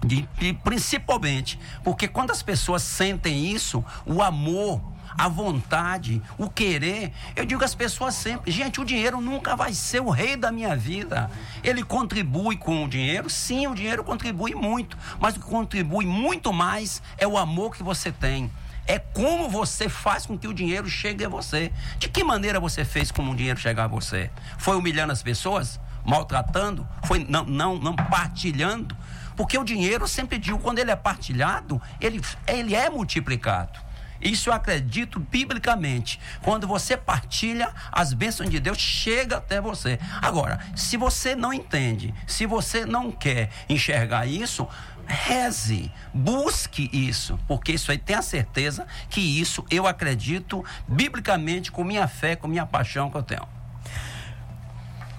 [0.04, 4.80] de, e principalmente, porque quando as pessoas sentem isso, o amor,
[5.16, 10.00] a vontade, o querer, eu digo às pessoas sempre, gente, o dinheiro nunca vai ser
[10.00, 11.28] o rei da minha vida.
[11.64, 16.52] Ele contribui com o dinheiro, sim, o dinheiro contribui muito, mas o que contribui muito
[16.52, 18.50] mais é o amor que você tem
[18.88, 21.70] É como você faz com que o dinheiro chegue a você.
[21.98, 24.30] De que maneira você fez com o dinheiro chegar a você?
[24.56, 25.78] Foi humilhando as pessoas?
[26.06, 26.88] Maltratando?
[27.04, 28.96] Foi não, não, não partilhando?
[29.36, 33.78] Porque o dinheiro, sempre digo, quando ele é partilhado, ele, ele é multiplicado.
[34.20, 36.18] Isso eu acredito biblicamente.
[36.42, 39.98] Quando você partilha, as bênçãos de Deus chegam até você.
[40.22, 44.66] Agora, se você não entende, se você não quer enxergar isso,
[45.08, 51.82] reze, busque isso, porque isso aí tem a certeza que isso eu acredito biblicamente com
[51.82, 53.48] minha fé, com minha paixão que eu tenho.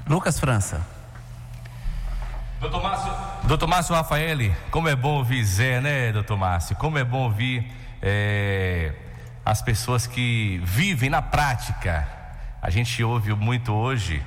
[0.08, 0.82] Lucas França.
[2.60, 6.76] Doutor Márcio, doutor Márcio Rafaeli, como é bom ouvir Zé, né, doutor Márcio?
[6.76, 7.72] Como é bom ouvir
[8.02, 8.94] é,
[9.46, 12.08] as pessoas que vivem na prática.
[12.62, 14.22] A gente ouve muito hoje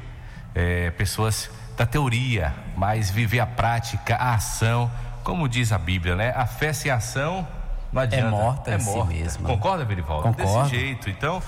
[0.55, 4.90] é, pessoas da teoria, mas viver a prática, a ação,
[5.22, 6.32] como diz a Bíblia, né?
[6.37, 7.46] A fé sem ação
[7.92, 8.30] não adianta.
[8.30, 9.12] morta é em si morta.
[9.12, 9.48] mesma.
[9.48, 10.22] Concorda, Verivaldo?
[10.22, 10.62] Concordo.
[10.62, 11.11] Desse jeito.
[11.11, 11.42] Então,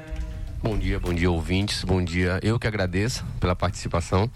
[0.62, 1.82] Bom dia, bom dia, ouvintes.
[1.84, 2.38] Bom dia.
[2.42, 4.30] Eu que agradeço pela participação.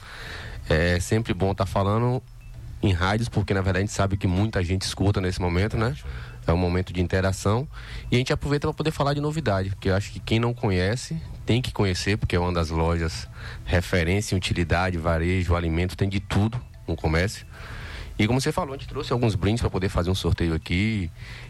[0.68, 2.22] É sempre bom estar falando
[2.82, 5.94] em rádios, porque na verdade a gente sabe que muita gente escuta nesse momento, né?
[6.46, 7.68] É um momento de interação.
[8.10, 10.54] E a gente aproveita para poder falar de novidade, porque eu acho que quem não
[10.54, 13.28] conhece tem que conhecer, porque é uma das lojas
[13.64, 17.46] referência em utilidade, varejo, alimento, tem de tudo no comércio.
[18.18, 21.08] E como você falou, a gente trouxe alguns brindes para poder fazer um sorteio aqui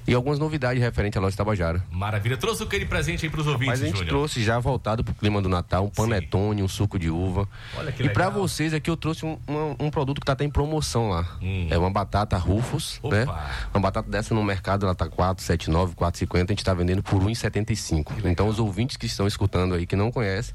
[0.09, 1.85] e algumas novidades referentes à loja Tabajara.
[1.91, 2.37] Maravilha.
[2.37, 4.09] Trouxe aquele presente aí para os ouvintes, Mas a gente Júnior.
[4.09, 7.47] trouxe já voltado pro clima do Natal, um panetone, um suco de uva.
[7.77, 10.45] Olha que e para vocês aqui eu trouxe um, uma- um produto que tá até
[10.45, 11.27] em promoção lá.
[11.43, 11.69] Hum.
[11.71, 13.15] É uma batata Rufus, Opa.
[13.15, 13.27] né?
[13.75, 18.13] Uma batata dessa no mercado ela tá 4,79, 4,50, a gente tá vendendo por 1,75.
[18.25, 20.55] Então os ouvintes que estão escutando aí que não conhecem,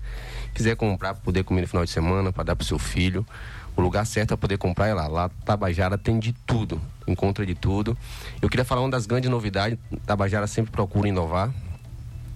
[0.54, 3.26] quiser comprar para poder comer no final de semana, para dar pro seu filho,
[3.76, 5.08] o lugar certo para poder comprar é lá.
[5.08, 7.98] Lá Tabajara tem de tudo, encontra de tudo.
[8.42, 11.52] Eu queria falar uma das grandes novidades, Tabajara sempre procura inovar.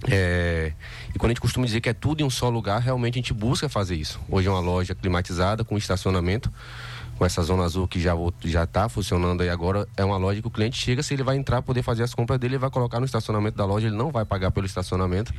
[0.06, 0.72] É,
[1.12, 3.20] e quando a gente costuma dizer que é tudo em um só lugar, realmente a
[3.20, 4.20] gente busca fazer isso.
[4.28, 6.52] Hoje é uma loja climatizada, com estacionamento,
[7.16, 9.88] com essa zona azul que já já está funcionando aí agora.
[9.96, 12.38] É uma loja que o cliente chega, se ele vai entrar, poder fazer as compras
[12.38, 15.34] dele, ele vai colocar no estacionamento da loja, ele não vai pagar pelo estacionamento.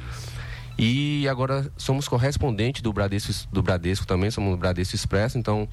[0.82, 5.68] E agora somos correspondentes do Bradesco, do Bradesco também, somos do Bradesco Expresso, então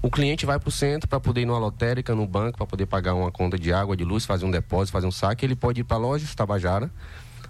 [0.00, 2.86] o cliente vai para o centro para poder ir numa lotérica, no banco, para poder
[2.86, 5.80] pagar uma conta de água, de luz, fazer um depósito, fazer um saque, ele pode
[5.80, 6.88] ir para a loja Tabajara,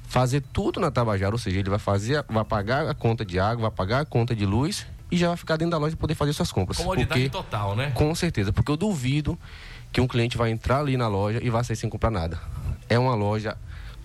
[0.04, 3.68] fazer tudo na Tabajara, ou seja, ele vai fazer, vai pagar a conta de água,
[3.68, 6.32] vai pagar a conta de luz e já vai ficar dentro da loja poder fazer
[6.32, 6.78] suas compras.
[6.78, 7.90] Comodidade total, né?
[7.90, 9.38] Com certeza, porque eu duvido
[9.92, 12.40] que um cliente vai entrar ali na loja e vai sair sem comprar nada.
[12.88, 13.54] É uma loja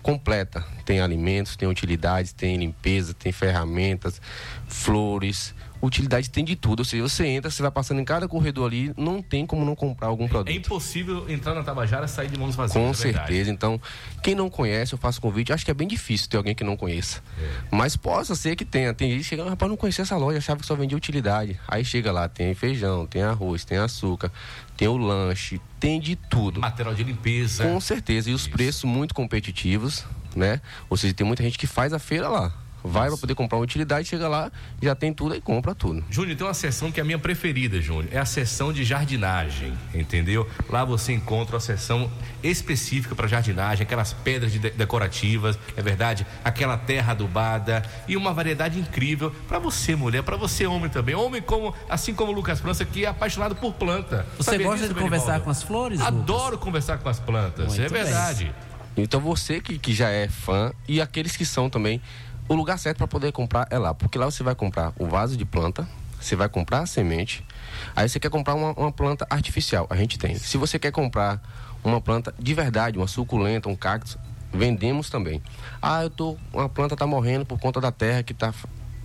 [0.02, 0.64] completa.
[0.84, 4.20] Tem alimentos, tem utilidades, tem limpeza, tem ferramentas,
[4.66, 5.54] flores.
[5.80, 6.80] Utilidade tem de tudo.
[6.80, 9.76] Ou seja, você entra, você vai passando em cada corredor ali, não tem como não
[9.76, 10.52] comprar algum produto.
[10.52, 12.82] É impossível entrar na Tabajara e sair de mãos vazias.
[12.82, 13.50] Com é certeza.
[13.50, 13.80] Então,
[14.22, 15.52] quem não conhece, eu faço convite.
[15.52, 17.22] Acho que é bem difícil ter alguém que não conheça.
[17.40, 17.48] É.
[17.70, 18.92] Mas possa ser que tenha.
[18.92, 21.60] Tem gente que chega, rapaz, não conhecia essa loja, achava que só vendia utilidade.
[21.68, 24.32] Aí chega lá, tem feijão, tem arroz, tem açúcar,
[24.78, 26.60] tem o lanche, tem de tudo.
[26.60, 27.64] Material de limpeza.
[27.64, 28.30] Com certeza.
[28.30, 30.60] E os preços muito competitivos, né?
[30.88, 32.54] Ou seja, tem muita gente que faz a feira lá.
[32.84, 36.02] Vai para poder comprar uma utilidade, chega lá, já tem tudo e compra tudo.
[36.10, 38.06] Júnior, tem uma seção que é a minha preferida, Júnior.
[38.12, 40.48] É a seção de jardinagem, entendeu?
[40.70, 42.10] Lá você encontra a seção
[42.42, 46.26] específica para jardinagem, aquelas pedras de de- decorativas, é verdade?
[46.44, 51.14] Aquela terra adubada e uma variedade incrível para você, mulher, para você, homem também.
[51.14, 54.26] Homem como, assim como o Lucas França, que é apaixonado por planta.
[54.36, 55.98] Você Sabia gosta disso, de conversar com as flores?
[56.00, 56.14] Lucas?
[56.14, 58.02] Adoro conversar com as plantas, Muito é bem.
[58.04, 58.52] verdade.
[58.96, 62.00] Então você que, que já é fã e aqueles que são também,
[62.48, 65.36] o lugar certo para poder comprar é lá, porque lá você vai comprar o vaso
[65.36, 65.88] de planta,
[66.20, 67.44] você vai comprar a semente,
[67.94, 70.34] aí você quer comprar uma, uma planta artificial, a gente tem.
[70.36, 71.40] Se você quer comprar
[71.84, 74.16] uma planta de verdade, uma suculenta, um cactus,
[74.52, 75.42] vendemos também.
[75.80, 78.52] Ah, eu tô, uma planta tá morrendo por conta da terra que tá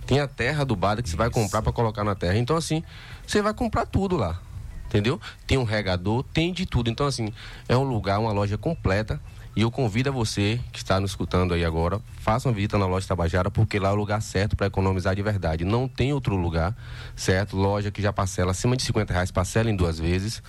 [0.06, 2.36] Tem a terra adubada que você vai comprar para colocar na terra.
[2.36, 2.82] Então, assim,
[3.26, 4.40] você vai comprar tudo lá.
[4.86, 5.20] Entendeu?
[5.46, 6.90] Tem um regador, tem de tudo.
[6.90, 7.32] Então, assim,
[7.68, 9.20] é um lugar, uma loja completa.
[9.56, 12.86] E eu convido a você que está nos escutando aí agora, faça uma visita na
[12.86, 15.64] loja Tabajara, porque lá é o lugar certo para economizar de verdade.
[15.64, 16.76] Não tem outro lugar,
[17.14, 17.56] certo?
[17.56, 20.42] Loja que já parcela acima de 50 reais, parcela em duas vezes.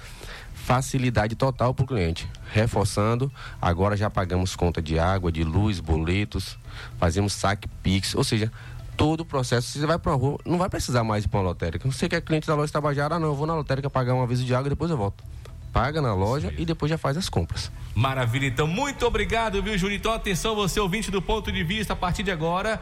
[0.55, 2.27] Facilidade total para o cliente.
[2.51, 6.57] Reforçando, agora já pagamos conta de água, de luz, boletos,
[6.97, 8.51] fazemos saque Pix, ou seja,
[8.97, 9.67] todo o processo.
[9.67, 11.87] Você vai para rua, não vai precisar mais ir para uma lotérica.
[11.91, 14.43] Você que é cliente da loja Tabajara, não, eu vou na lotérica pagar um aviso
[14.43, 15.23] de água e depois eu volto.
[15.75, 17.69] Paga na loja e depois já faz as compras.
[17.93, 19.99] Maravilha, então muito obrigado, viu, Júnior?
[19.99, 22.81] Então atenção, você ouvinte do ponto de vista, a partir de agora.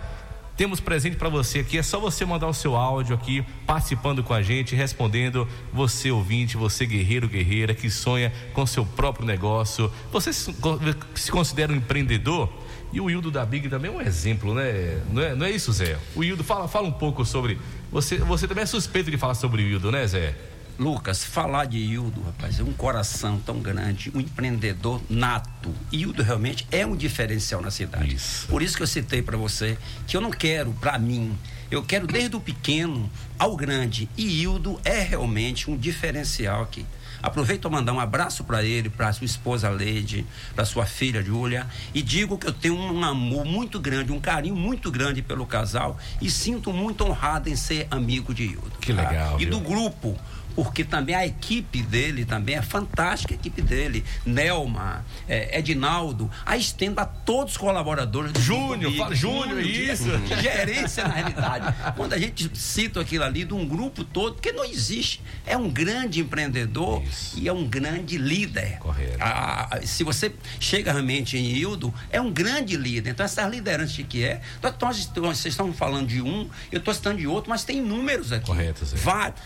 [0.55, 4.31] Temos presente para você aqui, é só você mandar o seu áudio aqui, participando com
[4.31, 5.47] a gente, respondendo.
[5.73, 9.91] Você ouvinte, você guerreiro, guerreira que sonha com seu próprio negócio.
[10.11, 12.47] Você se considera um empreendedor?
[12.91, 15.01] E o Hildo da Big também é um exemplo, né?
[15.09, 15.97] Não é, não é isso, Zé?
[16.15, 17.59] O Hildo, fala, fala um pouco sobre.
[17.91, 20.35] Você, você também é suspeito de falar sobre o Hildo, né, Zé?
[20.77, 25.73] Lucas, falar de Hildo, rapaz, é um coração tão grande, um empreendedor nato.
[25.91, 28.15] Hildo realmente é um diferencial na cidade.
[28.15, 28.47] Isso.
[28.47, 31.37] Por isso que eu citei para você que eu não quero para mim,
[31.69, 34.09] eu quero desde o pequeno ao grande.
[34.17, 36.85] E Hildo é realmente um diferencial aqui.
[37.23, 41.65] Aproveito para mandar um abraço para ele, para sua esposa Leide, para sua filha Júlia,
[41.93, 45.97] e digo que eu tenho um amor muito grande, um carinho muito grande pelo casal
[46.21, 48.73] e sinto muito honrado em ser amigo de Hildo.
[48.81, 49.51] Que legal, E viu?
[49.51, 50.17] do grupo,
[50.55, 54.03] porque também a equipe dele também é fantástica a equipe dele.
[54.23, 60.15] Nelma, é, Edinaldo, a estendo a todos os colaboradores do Júnior, fala- Júnior, de- isso.
[60.19, 61.73] de gerência na realidade.
[61.95, 65.21] Quando a gente cita aquilo ali de um grupo todo, porque não existe.
[65.43, 67.39] É um grande empreendedor Isso.
[67.39, 68.77] e é um grande líder.
[68.79, 69.17] Correto.
[69.19, 73.11] Ah, se você chega realmente em Hildo, é um grande líder.
[73.11, 74.41] Então, essas lideranças que é.
[74.63, 78.45] Estamos- vocês estão falando de um, eu estou citando de outro, mas tem números aqui.
[78.47, 78.97] Correto, Zé.
[78.97, 79.39] Vários.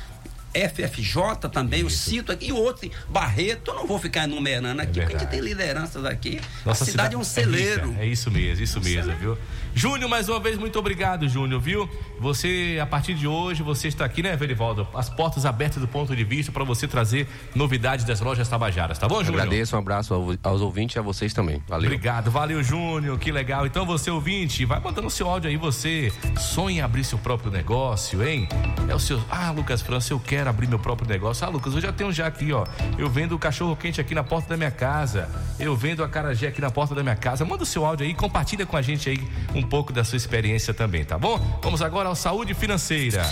[0.54, 5.16] FFJ também, eu cito aqui, e outro, Barreto, eu não vou ficar enumerando aqui, porque
[5.16, 6.40] a gente tem lideranças aqui.
[6.66, 7.90] Nossa a cidade, é um celeiro.
[7.92, 9.38] rica, É, isso mesmo, isso mesmo, viu?
[9.78, 11.88] Júnior, mais uma vez, muito obrigado, Júnior, viu?
[12.20, 14.88] Você, a partir de hoje, você está aqui, né, Verivaldo?
[14.92, 19.08] As portas abertas do ponto de vista para você trazer novidades das lojas Tabajaras, tá
[19.08, 19.42] bom, Júnior?
[19.44, 21.62] Agradeço, um abraço ao- aos ouvintes e a vocês também.
[21.68, 21.86] Valeu.
[21.92, 23.68] Obrigado, valeu Júnior, que legal.
[23.68, 28.28] Então você ouvinte, vai mandando seu áudio aí, você sonha em abrir seu próprio negócio,
[28.28, 28.50] hein?
[28.90, 31.46] É o seu, ah, Lucas França, eu quero abrir meu próprio negócio.
[31.46, 32.66] Ah, Lucas, eu já tenho já aqui, ó.
[32.98, 35.30] Eu vendo o cachorro quente aqui na porta da minha casa.
[35.60, 37.46] Eu vendo a carajé aqui na porta da minha casa.
[37.46, 39.20] Manda o seu áudio aí, compartilha com a gente aí
[39.54, 41.38] um pouco da sua experiência também, tá bom?
[41.62, 43.24] Vamos agora ao Saúde Financeira.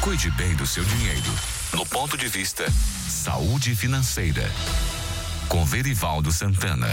[0.00, 1.32] Cuide bem do seu dinheiro.
[1.72, 4.48] No ponto de vista Saúde Financeira.
[5.48, 6.88] Com Verivaldo Santana.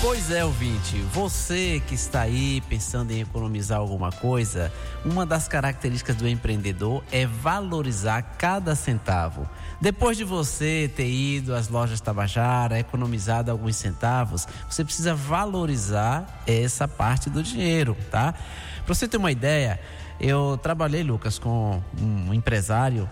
[0.00, 4.72] Pois é, ouvinte, você que está aí pensando em economizar alguma coisa,
[5.04, 9.48] uma das características do empreendedor é valorizar cada centavo.
[9.80, 16.88] Depois de você ter ido às lojas Tabajara, economizado alguns centavos, você precisa valorizar essa
[16.88, 18.34] parte do dinheiro, tá?
[18.84, 19.78] Para você ter uma ideia,
[20.20, 23.08] eu trabalhei, Lucas, com um empresário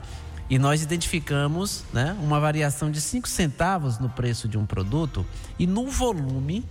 [0.51, 5.25] e nós identificamos né, uma variação de 5 centavos no preço de um produto
[5.59, 6.65] e no volume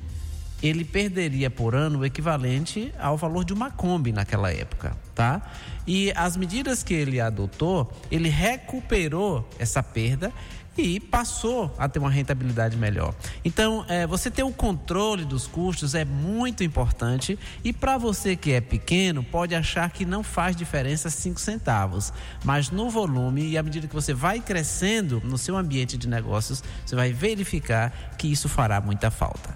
[0.63, 5.41] ele perderia por ano o equivalente ao valor de uma Kombi naquela época, tá?
[5.87, 10.31] E as medidas que ele adotou, ele recuperou essa perda
[10.77, 13.13] e passou a ter uma rentabilidade melhor.
[13.43, 18.51] Então, é, você ter o controle dos custos é muito importante e para você que
[18.51, 22.11] é pequeno, pode achar que não faz diferença 5 centavos,
[22.43, 26.63] mas no volume e à medida que você vai crescendo no seu ambiente de negócios,
[26.85, 29.55] você vai verificar que isso fará muita falta.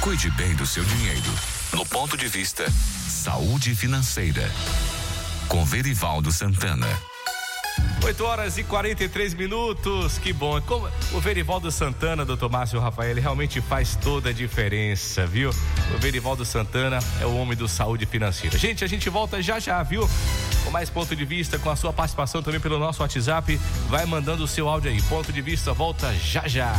[0.00, 1.32] Cuide bem do seu dinheiro.
[1.72, 2.64] No ponto de vista
[3.26, 4.48] Saúde Financeira.
[5.48, 6.86] Com Verivaldo Santana.
[8.04, 10.60] 8 horas e 43 minutos, que bom.
[10.60, 15.50] Como o Verivaldo Santana, doutor Márcio Rafael, ele realmente faz toda a diferença, viu?
[15.92, 18.56] O Verivaldo Santana é o homem do saúde financeira.
[18.56, 20.08] Gente, a gente volta já já, viu?
[20.62, 23.60] Com mais ponto de vista, com a sua participação também pelo nosso WhatsApp.
[23.88, 25.02] Vai mandando o seu áudio aí.
[25.02, 26.72] Ponto de vista, volta já já.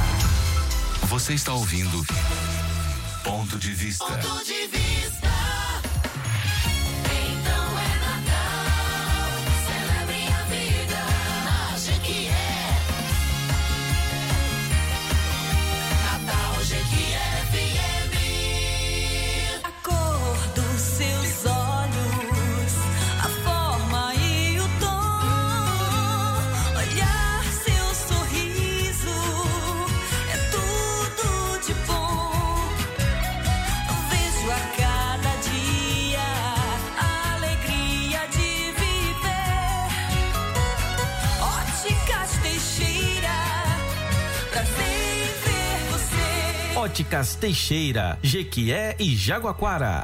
[1.08, 2.06] Você está ouvindo
[3.22, 4.06] Ponto de Vista.
[4.06, 4.87] Ponto de vista.
[46.88, 50.04] Óticas Teixeira, Jequié e Jaguaquara.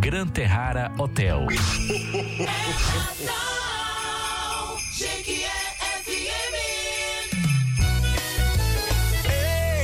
[0.00, 1.46] Gran Terrara Hotel.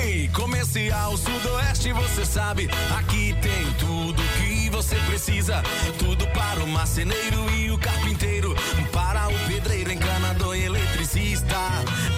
[0.05, 2.69] Ei, comercial Sudoeste, você sabe,
[2.99, 5.63] aqui tem tudo que você precisa.
[5.99, 8.55] Tudo para o marceneiro e o carpinteiro,
[8.93, 11.57] para o pedreiro, encanador e eletricista.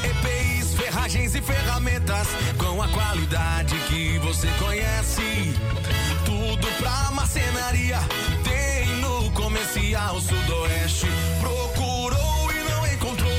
[0.05, 2.29] EPIs, ferragens e ferramentas
[2.59, 5.55] com a qualidade que você conhece.
[6.91, 8.01] Pra marcenaria
[8.43, 11.07] tem no comercial Sudoeste.
[11.39, 13.31] Procurou e não encontrou.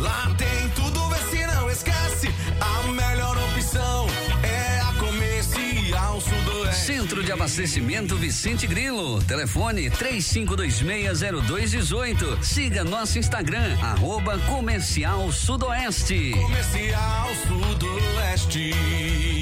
[0.00, 2.30] Lá tem tudo, vê se não esquece.
[2.58, 4.06] A melhor opção
[4.42, 6.86] é a comercial Sudoeste.
[6.86, 9.22] Centro de Abastecimento Vicente Grilo.
[9.24, 12.42] Telefone 35260218.
[12.42, 16.30] Siga nosso Instagram, arroba Comercial Sudoeste.
[16.30, 19.33] Comercial Sudoeste.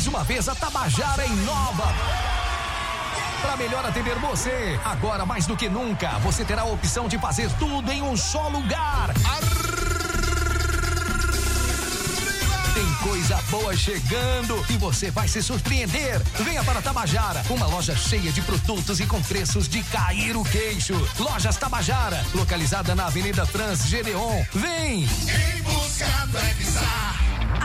[0.00, 1.94] Mais uma vez a Tabajara inova.
[3.42, 7.50] Para melhor atender você, agora mais do que nunca, você terá a opção de fazer
[7.58, 9.12] tudo em um só lugar.
[12.72, 16.18] Tem coisa boa chegando e você vai se surpreender.
[16.42, 20.94] Venha para Tabajara, uma loja cheia de produtos e com preços de cair o queixo.
[21.18, 24.46] Lojas Tabajara, localizada na Avenida Trans Gedeon.
[24.54, 25.02] Vem!
[25.02, 26.38] Em busca do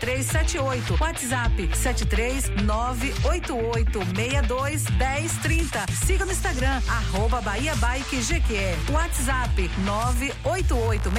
[0.00, 0.98] 6378.
[0.98, 5.86] WhatsApp 73 988 62 1030.
[6.06, 8.74] Siga no Instagram, arroba Bahia Bike Jequié.
[8.90, 11.10] WhatsApp 988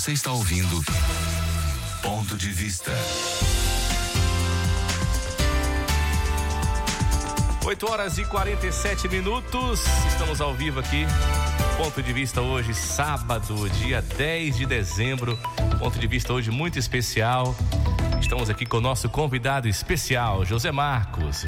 [0.00, 0.82] Você está ouvindo
[2.02, 2.90] Ponto de Vista.
[7.66, 9.84] 8 horas e 47 minutos.
[10.08, 11.04] Estamos ao vivo aqui.
[11.76, 15.38] Ponto de vista hoje, sábado, dia 10 de dezembro.
[15.78, 17.54] Ponto de vista hoje muito especial.
[18.20, 21.44] Estamos aqui com o nosso convidado especial, José Marcos.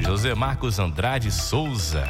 [0.00, 2.08] José Marcos Andrade Souza,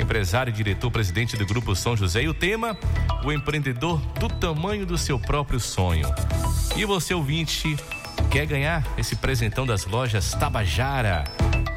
[0.00, 2.22] empresário e diretor-presidente do Grupo São José.
[2.22, 2.78] E o tema:
[3.24, 6.08] o empreendedor do tamanho do seu próprio sonho.
[6.76, 7.76] E você, ouvinte,
[8.30, 11.24] quer ganhar esse presentão das lojas Tabajara?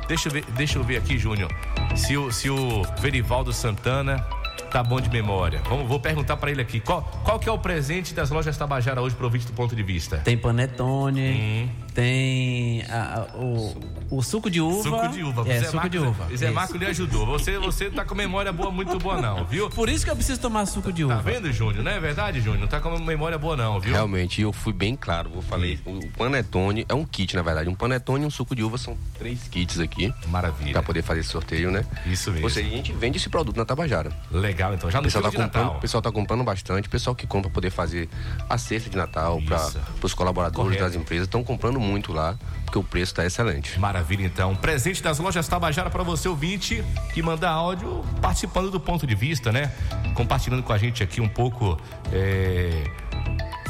[0.08, 1.52] Deixa eu ver, deixa eu ver aqui, Júnior,
[1.96, 4.26] se o, se o Verivaldo Santana
[4.70, 5.61] tá bom de memória.
[5.67, 6.80] Vamos, vou perguntar para ele aqui.
[6.80, 9.84] Qual, qual que é o presente das lojas Tabajara hoje pro ouvinte do ponto de
[9.84, 10.17] vista?
[10.17, 13.76] Tem panetone, tem a- a- o,
[14.12, 14.84] o suco de uva.
[14.84, 15.42] Suco de uva.
[15.50, 16.28] É, Zé suco Marcos, de uva.
[16.36, 16.52] Zé.
[16.52, 17.26] Marco lhe ajudou.
[17.26, 19.70] Você, você tá com memória boa, muito boa não, viu?
[19.70, 21.16] Por isso que eu preciso tomar suco de uva.
[21.16, 21.84] Tá vendo, Júnior?
[21.84, 22.62] Não é verdade, Júnior?
[22.62, 23.94] Não tá com memória boa não, viu?
[23.94, 27.70] Realmente, eu fui bem claro, eu falei, o panetone é um kit, na verdade.
[27.70, 30.14] Um panetone e um suco de uva são três kits aqui.
[30.28, 30.74] Maravilha.
[30.74, 31.84] Pra poder fazer esse sorteio, né?
[32.06, 32.46] Isso mesmo.
[32.46, 34.12] Ou seja, a gente vende esse produto na Tabajara.
[34.32, 34.90] Legal, então.
[34.90, 35.78] Já no pessoal, tá de comprando, Natal.
[35.78, 36.88] o pessoal tá comprando bastante.
[36.88, 38.10] O pessoal que compra pra poder fazer
[38.50, 39.70] a cesta de Natal para
[40.04, 40.84] os colaboradores Correto.
[40.84, 43.80] das empresas estão comprando muito lá, porque o preço tá excelente.
[43.80, 44.55] Maravilha, então.
[44.55, 49.51] Presente das lojas Tabajara para você, ouvinte, que manda áudio participando do ponto de vista,
[49.51, 49.71] né?
[50.13, 51.80] Compartilhando com a gente aqui um pouco
[52.11, 52.84] é,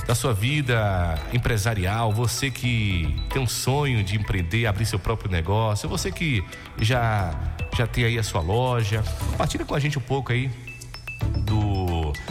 [0.10, 2.12] da sua vida empresarial.
[2.12, 5.88] Você que tem um sonho de empreender, abrir seu próprio negócio.
[5.88, 6.44] Você que
[6.80, 7.32] já,
[7.78, 9.04] já tem aí a sua loja.
[9.32, 10.50] Compartilha com a gente um pouco aí
[11.46, 11.69] do.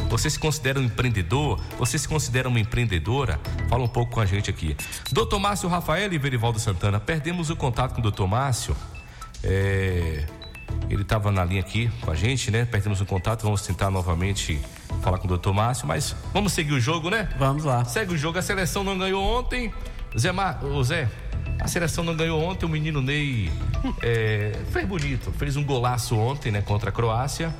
[0.08, 1.60] Você se considera um empreendedor?
[1.78, 3.40] Você se considera uma empreendedora?
[3.68, 4.76] Fala um pouco com a gente aqui.
[5.10, 8.76] Doutor Márcio Rafael e Verivaldo Santana, perdemos o contato com o doutor Márcio.
[9.42, 10.24] É,
[10.90, 12.64] Ele estava na linha aqui com a gente, né?
[12.64, 14.60] Perdemos o contato, vamos tentar novamente
[15.02, 17.28] falar com o doutor Márcio, mas vamos seguir o jogo, né?
[17.38, 17.84] Vamos lá.
[17.84, 19.72] Segue o jogo, a seleção não ganhou ontem.
[20.18, 20.64] Zé, Mar...
[20.64, 21.08] Ô, Zé,
[21.60, 23.50] a seleção não ganhou ontem, o menino Ney
[24.02, 27.54] é, fez bonito, fez um golaço ontem, né, contra a Croácia,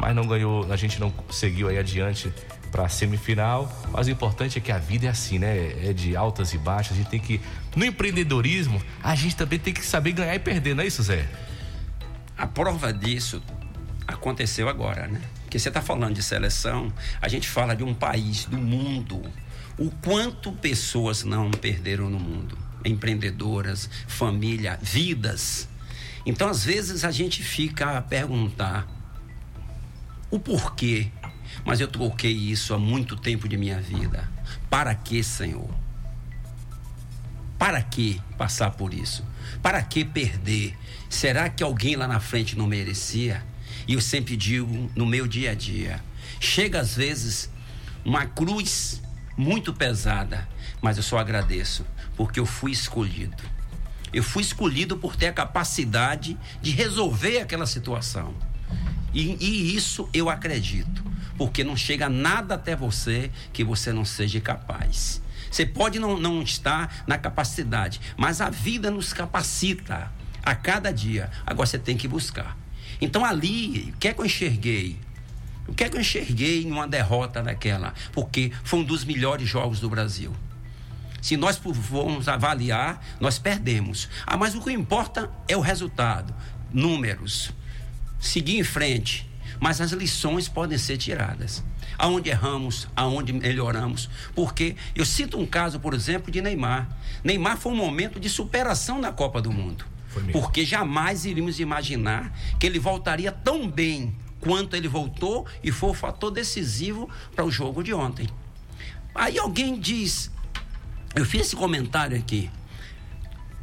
[0.00, 2.32] mas não ganhou, a gente não seguiu aí adiante
[2.70, 3.70] para a semifinal.
[3.90, 5.88] Mas o importante é que a vida é assim, né?
[5.88, 6.92] É de altas e baixas.
[6.92, 7.40] A gente tem que,
[7.74, 11.26] no empreendedorismo, a gente também tem que saber ganhar e perder, não é isso, Zé?
[12.36, 13.42] A prova disso
[14.06, 15.20] aconteceu agora, né?
[15.42, 19.22] Porque você está falando de seleção, a gente fala de um país, do mundo.
[19.78, 22.67] O quanto pessoas não perderam no mundo?
[22.84, 25.68] Empreendedoras, família, vidas.
[26.24, 28.86] Então, às vezes, a gente fica a perguntar
[30.30, 31.10] o porquê.
[31.64, 34.28] Mas eu troquei isso há muito tempo de minha vida.
[34.70, 35.68] Para que, Senhor?
[37.58, 39.24] Para que passar por isso?
[39.62, 40.76] Para que perder?
[41.10, 43.42] Será que alguém lá na frente não merecia?
[43.86, 46.02] E eu sempre digo no meu dia a dia:
[46.38, 47.50] chega às vezes
[48.04, 49.02] uma cruz
[49.36, 50.48] muito pesada,
[50.80, 51.84] mas eu só agradeço,
[52.18, 53.44] porque eu fui escolhido.
[54.12, 58.34] Eu fui escolhido por ter a capacidade de resolver aquela situação.
[59.14, 61.04] E, e isso eu acredito,
[61.36, 65.22] porque não chega nada até você que você não seja capaz.
[65.48, 70.12] Você pode não, não estar na capacidade, mas a vida nos capacita
[70.42, 71.30] a cada dia.
[71.46, 72.58] Agora você tem que buscar.
[73.00, 74.98] Então ali, o que é que eu enxerguei?
[75.68, 77.94] O que é que eu enxerguei em uma derrota daquela?
[78.12, 80.34] Porque foi um dos melhores jogos do Brasil.
[81.20, 84.08] Se nós formos avaliar, nós perdemos.
[84.26, 86.34] Ah, mas o que importa é o resultado,
[86.72, 87.50] números.
[88.20, 89.28] Seguir em frente.
[89.60, 91.64] Mas as lições podem ser tiradas.
[91.98, 94.08] Aonde erramos, aonde melhoramos.
[94.34, 96.88] Porque eu cito um caso, por exemplo, de Neymar.
[97.24, 99.84] Neymar foi um momento de superação na Copa do Mundo.
[100.32, 105.94] Porque jamais iríamos imaginar que ele voltaria tão bem quanto ele voltou e foi o
[105.94, 108.28] fator decisivo para o jogo de ontem.
[109.14, 110.30] Aí alguém diz,
[111.14, 112.50] eu fiz esse comentário aqui.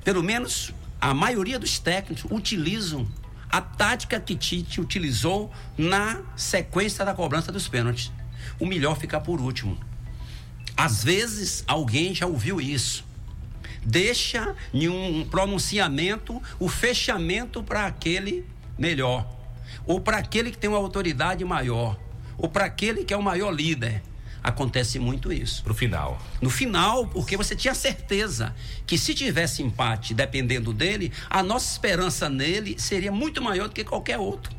[0.04, 3.08] Pelo menos a maioria dos técnicos utilizam
[3.50, 8.12] a tática que Tite utilizou na sequência da cobrança dos pênaltis.
[8.60, 9.78] O melhor ficar por último.
[10.76, 13.06] Às vezes alguém já ouviu isso.
[13.86, 18.46] Deixa em um pronunciamento o fechamento para aquele
[18.78, 19.26] melhor,
[19.86, 21.98] ou para aquele que tem uma autoridade maior,
[22.38, 24.02] ou para aquele que é o maior líder.
[24.48, 25.64] Acontece muito isso.
[25.64, 26.22] Pro final.
[26.40, 28.54] No final, porque você tinha certeza
[28.86, 33.84] que se tivesse empate, dependendo dele, a nossa esperança nele seria muito maior do que
[33.84, 34.54] qualquer outro.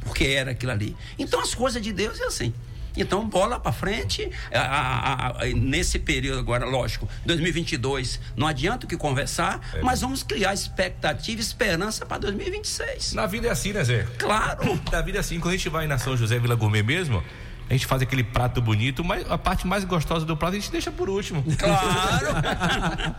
[0.00, 0.96] Porque era aquilo ali.
[1.18, 2.54] Então as coisas de Deus é assim.
[2.96, 4.28] Então, bola para frente.
[4.52, 10.22] A- a- a- nesse período agora, lógico, 2022, não adianta o que conversar, mas vamos
[10.22, 13.12] criar expectativa e esperança para 2026.
[13.12, 14.04] Na vida é assim, né, Zé?
[14.18, 14.80] Claro.
[14.90, 15.38] Na vida é assim.
[15.38, 17.22] Quando a gente vai na São José Vila Gourmet mesmo,
[17.68, 20.70] a gente faz aquele prato bonito, mas a parte mais gostosa do prato a gente
[20.72, 21.44] deixa por último.
[21.58, 23.18] Claro!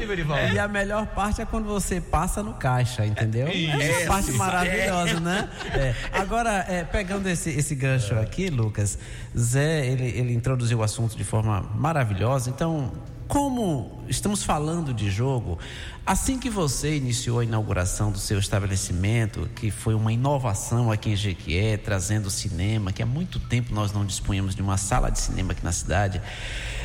[0.00, 0.54] É verdade?
[0.54, 3.46] E a melhor parte é quando você passa no caixa, entendeu?
[3.48, 4.06] Essa Isso.
[4.08, 5.20] parte maravilhosa, É.
[5.20, 5.48] né?
[5.74, 5.94] É.
[6.12, 8.98] Agora, é, pegando esse, esse gancho aqui, Lucas,
[9.36, 12.50] Zé, ele, ele introduziu o assunto de forma maravilhosa.
[12.50, 12.92] Então,
[13.28, 15.58] como estamos falando de jogo,
[16.04, 21.16] assim que você iniciou a inauguração do seu estabelecimento, que foi uma inovação aqui em
[21.16, 25.52] Jequié, trazendo cinema, que há muito tempo nós não dispunhamos de uma sala de cinema
[25.52, 26.22] aqui na cidade,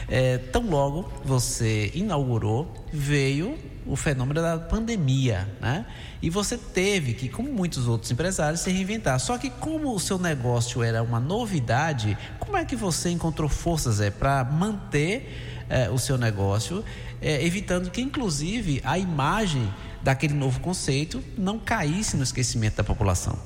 [0.10, 5.86] é, tão logo você inaugurou, veio o fenômeno da pandemia, né?
[6.22, 9.20] E você teve que, como muitos outros empresários, se reinventar.
[9.20, 14.00] Só que como o seu negócio era uma novidade, como é que você encontrou forças
[14.00, 16.84] é, para manter é, o seu negócio,
[17.22, 23.38] é, evitando que, inclusive, a imagem daquele novo conceito não caísse no esquecimento da população?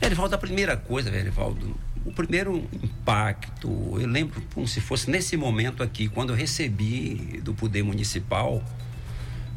[0.00, 5.82] Verivaldo, a primeira coisa, Verivaldo, o primeiro impacto, eu lembro como se fosse nesse momento
[5.82, 8.62] aqui, quando eu recebi do Poder Municipal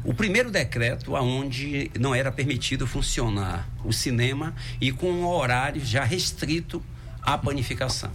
[0.04, 6.04] o primeiro decreto aonde não era permitido funcionar o cinema e com um horário já
[6.04, 6.82] restrito
[7.20, 8.10] à panificação.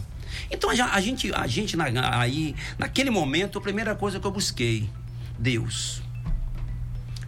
[0.51, 4.89] Então a gente, a gente na- aí, naquele momento, a primeira coisa que eu busquei,
[5.38, 6.01] Deus.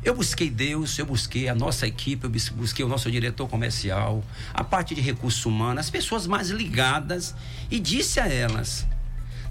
[0.03, 4.24] Eu busquei Deus, eu busquei a nossa equipe, eu bus- busquei o nosso diretor comercial,
[4.53, 7.34] a parte de recursos humanos, as pessoas mais ligadas
[7.72, 8.86] e disse a elas: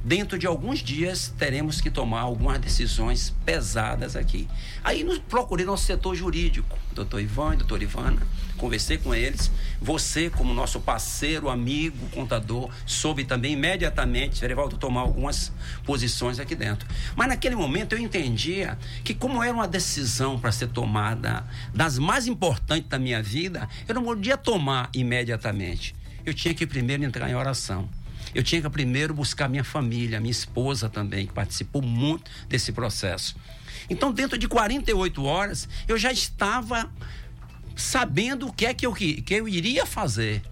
[0.05, 4.47] dentro de alguns dias teremos que tomar algumas decisões pesadas aqui.
[4.85, 8.23] Aí nos procurei nosso setor jurídico, doutor Ivan e doutor Ivana,
[8.65, 9.51] conversei com eles.
[9.81, 15.53] Você, como nosso parceiro, amigo, contador, soube também imediatamente, Verivaldo, tomar algumas
[15.85, 16.89] posições aqui dentro.
[17.15, 21.45] Mas naquele momento eu entendia que, como era uma decisão para ser tomada
[21.75, 25.95] das mais importantes da minha vida, eu não podia tomar imediatamente.
[26.25, 27.87] eu tinha que primeiro entrar em oração.
[28.35, 33.37] Eu tinha que primeiro buscar minha família, minha esposa também, que participou muito desse processo.
[33.91, 36.91] Então, dentro de 48 horas, eu já estava
[37.77, 40.43] sabendo o que é que eu, que eu iria fazer.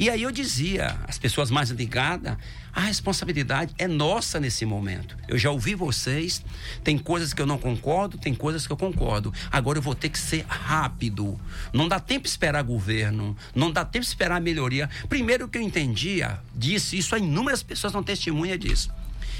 [0.00, 2.38] E aí eu dizia, as pessoas mais ligadas,
[2.72, 5.14] a responsabilidade é nossa nesse momento.
[5.28, 6.42] Eu já ouvi vocês,
[6.82, 9.30] tem coisas que eu não concordo, tem coisas que eu concordo.
[9.52, 11.38] Agora eu vou ter que ser rápido.
[11.70, 14.88] Não dá tempo esperar governo, não dá tempo esperar melhoria.
[15.06, 18.90] Primeiro que eu entendia, disse isso, inúmeras pessoas são testemunha disso.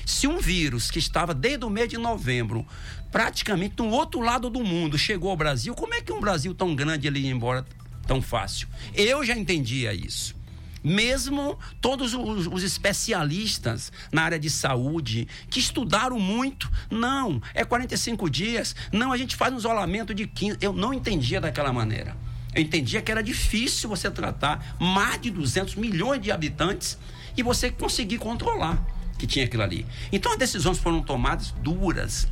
[0.04, 2.66] Se um vírus que estava desde o mês de novembro,
[3.10, 6.74] praticamente no outro lado do mundo, chegou ao Brasil, como é que um Brasil tão
[6.74, 7.66] grande ele ia embora
[8.06, 8.68] tão fácil?
[8.94, 10.38] Eu já entendia isso.
[10.82, 18.30] Mesmo todos os, os especialistas na área de saúde, que estudaram muito, não, é 45
[18.30, 20.58] dias, não, a gente faz um isolamento de 15.
[20.60, 22.16] Eu não entendia daquela maneira.
[22.54, 26.98] Eu entendia que era difícil você tratar mais de 200 milhões de habitantes
[27.36, 28.82] e você conseguir controlar
[29.18, 29.86] que tinha aquilo ali.
[30.10, 32.26] Então as decisões foram tomadas duras,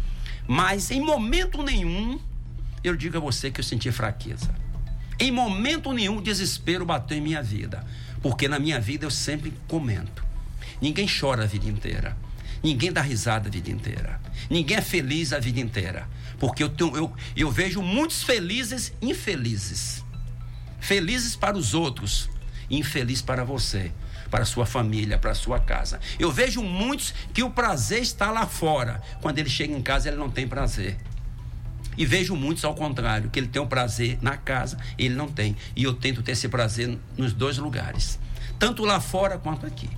[0.49, 2.18] mas em momento nenhum
[2.82, 4.49] eu digo a você que eu senti fraqueza.
[5.20, 7.84] Em momento nenhum o desespero bateu em minha vida,
[8.22, 10.24] porque na minha vida eu sempre comento.
[10.80, 12.16] Ninguém chora a vida inteira.
[12.62, 14.18] Ninguém dá risada a vida inteira.
[14.49, 16.09] Ninguém é feliz a vida inteira.
[16.38, 20.03] Porque eu, tenho, eu, eu vejo muitos felizes infelizes.
[20.80, 22.30] Felizes para os outros,
[22.70, 23.92] infeliz para você
[24.30, 26.00] para sua família, para sua casa.
[26.18, 29.00] Eu vejo muitos que o prazer está lá fora.
[29.20, 30.96] Quando ele chega em casa, ele não tem prazer.
[31.96, 35.56] E vejo muitos ao contrário, que ele tem o prazer na casa, ele não tem.
[35.74, 38.20] E eu tento ter esse prazer nos dois lugares,
[38.56, 39.90] tanto lá fora quanto aqui.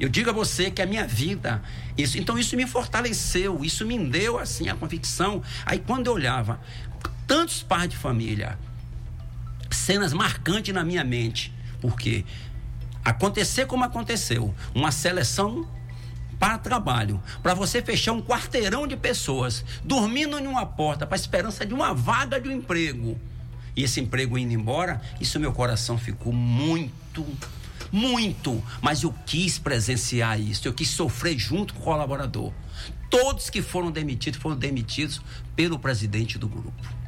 [0.00, 1.62] Eu digo a você que a minha vida,
[1.96, 5.42] isso, então isso me fortaleceu, isso me deu assim a convicção.
[5.64, 6.60] Aí quando eu olhava
[7.26, 8.58] tantos pais de família,
[9.70, 12.24] cenas marcantes na minha mente, porque
[13.08, 15.66] acontecer como aconteceu, uma seleção
[16.38, 21.66] para trabalho, para você fechar um quarteirão de pessoas dormindo em uma porta para esperança
[21.66, 23.18] de uma vaga de um emprego.
[23.74, 27.26] E esse emprego indo embora, isso meu coração ficou muito,
[27.90, 28.62] muito.
[28.80, 32.52] Mas eu quis presenciar isso, eu quis sofrer junto com o colaborador.
[33.10, 35.20] Todos que foram demitidos foram demitidos
[35.56, 36.98] pelo presidente do grupo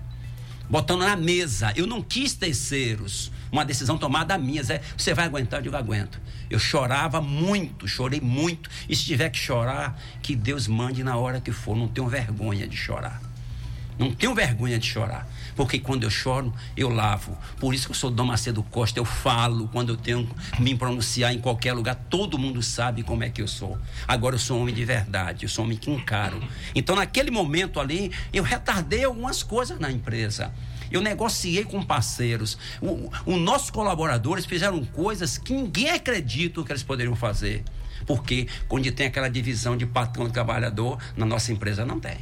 [0.71, 1.73] botando na mesa.
[1.75, 3.33] Eu não quis terceiros.
[3.51, 4.63] Uma decisão tomada minha.
[4.63, 5.61] Zé, você vai aguentar?
[5.61, 6.21] Eu digo, aguento.
[6.49, 8.71] Eu chorava muito, chorei muito.
[8.89, 11.77] E se tiver que chorar, que Deus mande na hora que for.
[11.77, 13.21] Não tenho vergonha de chorar.
[14.01, 15.29] Não tenho vergonha de chorar.
[15.55, 17.37] Porque quando eu choro, eu lavo.
[17.59, 20.75] Por isso que eu sou Dom Macedo Costa, eu falo quando eu tenho que me
[20.75, 21.95] pronunciar em qualquer lugar.
[22.09, 23.79] Todo mundo sabe como é que eu sou.
[24.09, 26.43] Agora eu sou um homem de verdade, eu sou um homem que encaro.
[26.75, 30.51] Então, naquele momento ali, eu retardei algumas coisas na empresa.
[30.91, 32.59] Eu negociei com parceiros.
[32.81, 37.63] O, o nossos colaboradores fizeram coisas que ninguém acredita que eles poderiam fazer.
[38.07, 42.19] Porque quando tem aquela divisão de patrão e trabalhador, na nossa empresa não tem.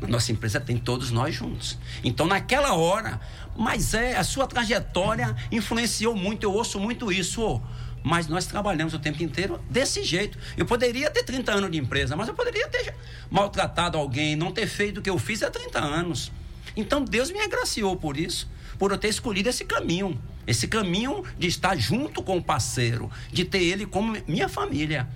[0.00, 1.78] Na nossa empresa tem todos nós juntos.
[2.02, 3.20] Então, naquela hora,
[3.56, 7.42] mas é, a sua trajetória influenciou muito, eu ouço muito isso.
[7.42, 7.60] ô.
[8.02, 10.36] mas nós trabalhamos o tempo inteiro desse jeito.
[10.56, 12.94] Eu poderia ter 30 anos de empresa, mas eu poderia ter
[13.30, 16.32] maltratado alguém, não ter feito o que eu fiz há 30 anos.
[16.76, 18.48] Então Deus me agraciou por isso,
[18.78, 20.20] por eu ter escolhido esse caminho.
[20.46, 25.08] Esse caminho de estar junto com o parceiro, de ter ele como minha família.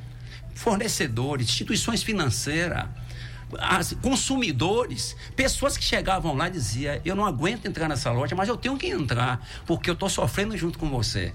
[0.54, 2.86] Fornecedores, instituições financeiras,
[3.58, 8.48] as- consumidores, pessoas que chegavam lá e diziam: Eu não aguento entrar nessa loja, mas
[8.48, 11.34] eu tenho que entrar, porque eu estou sofrendo junto com você.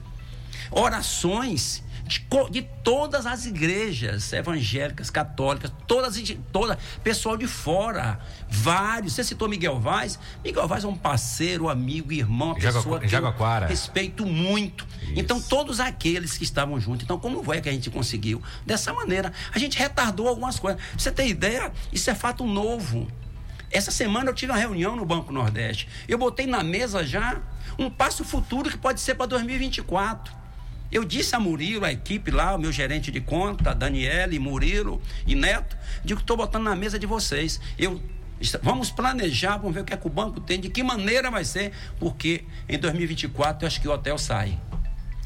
[0.72, 1.84] Orações
[2.20, 9.14] de, de todas as igrejas evangélicas, católicas, todas, toda, pessoal de fora, vários.
[9.14, 10.20] Você citou Miguel Vaz?
[10.44, 13.10] Miguel Vaz é um parceiro, amigo, irmão, uma Jaguacu- pessoa que eu
[13.70, 14.86] respeito muito.
[15.16, 17.04] Então, todos aqueles que estavam juntos.
[17.04, 18.42] Então, como foi que a gente conseguiu?
[18.66, 19.32] Dessa maneira.
[19.54, 20.82] A gente retardou algumas coisas.
[20.82, 23.08] Pra você ter ideia, isso é fato novo.
[23.72, 25.88] Essa semana eu tive uma reunião no Banco Nordeste.
[26.08, 27.40] Eu botei na mesa já
[27.80, 30.41] um passo futuro que pode ser para 2024.
[30.92, 35.36] Eu disse a Murilo, a equipe lá, o meu gerente de conta, Daniele, Murilo e
[35.36, 37.60] Neto, digo que estou botando na mesa de vocês.
[37.78, 38.02] Eu
[38.64, 41.46] Vamos planejar, vamos ver o que é que o banco tem, de que maneira vai
[41.46, 44.58] ser, porque em 2024 eu acho que o hotel sai.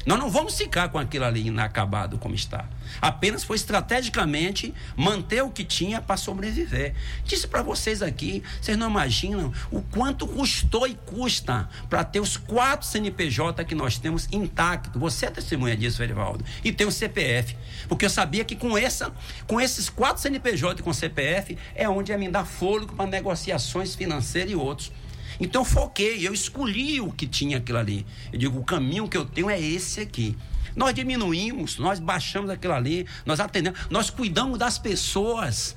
[0.04, 2.68] Nós não vamos ficar com aquilo ali inacabado como está.
[3.00, 6.94] Apenas foi estrategicamente manter o que tinha para sobreviver.
[7.24, 12.36] Disse para vocês aqui, vocês não imaginam o quanto custou e custa para ter os
[12.36, 14.98] quatro CNPJ que nós temos intacto.
[14.98, 16.44] Você é testemunha disso, Verivaldo.
[16.64, 17.56] E tem o CPF.
[17.88, 19.12] Porque eu sabia que com, essa,
[19.46, 23.94] com esses quatro CNPJ e com CPF é onde ia me dar fôlego para negociações
[23.94, 24.92] financeiras e outros.
[25.38, 28.06] Então eu foquei, eu escolhi o que tinha aquilo ali.
[28.32, 30.36] Eu digo, o caminho que eu tenho é esse aqui.
[30.76, 35.74] Nós diminuímos, nós baixamos aquilo ali, nós atendemos, nós cuidamos das pessoas.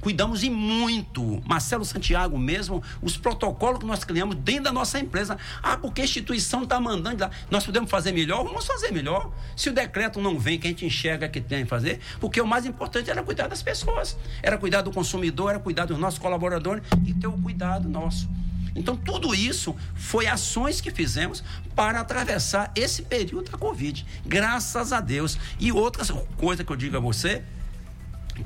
[0.00, 1.42] Cuidamos e muito.
[1.44, 5.36] Marcelo Santiago mesmo, os protocolos que nós criamos dentro da nossa empresa.
[5.60, 7.24] Ah, porque a instituição está mandando.
[7.24, 7.30] lá.
[7.50, 8.44] Nós podemos fazer melhor?
[8.44, 9.32] Vamos fazer melhor.
[9.56, 12.46] Se o decreto não vem, que a gente enxerga que tem que fazer, porque o
[12.46, 14.16] mais importante era cuidar das pessoas.
[14.40, 18.28] Era cuidar do consumidor, era cuidar dos nossos colaboradores e ter o cuidado nosso.
[18.74, 21.42] Então, tudo isso foi ações que fizemos
[21.74, 24.04] para atravessar esse período da Covid.
[24.26, 25.38] Graças a Deus.
[25.58, 27.42] E outras coisas que eu digo a você,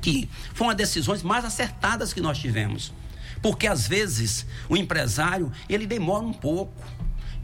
[0.01, 2.93] que foram as decisões mais acertadas que nós tivemos.
[3.41, 6.83] Porque às vezes o empresário, ele demora um pouco.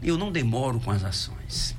[0.02, 1.76] Eu não demoro com as ações.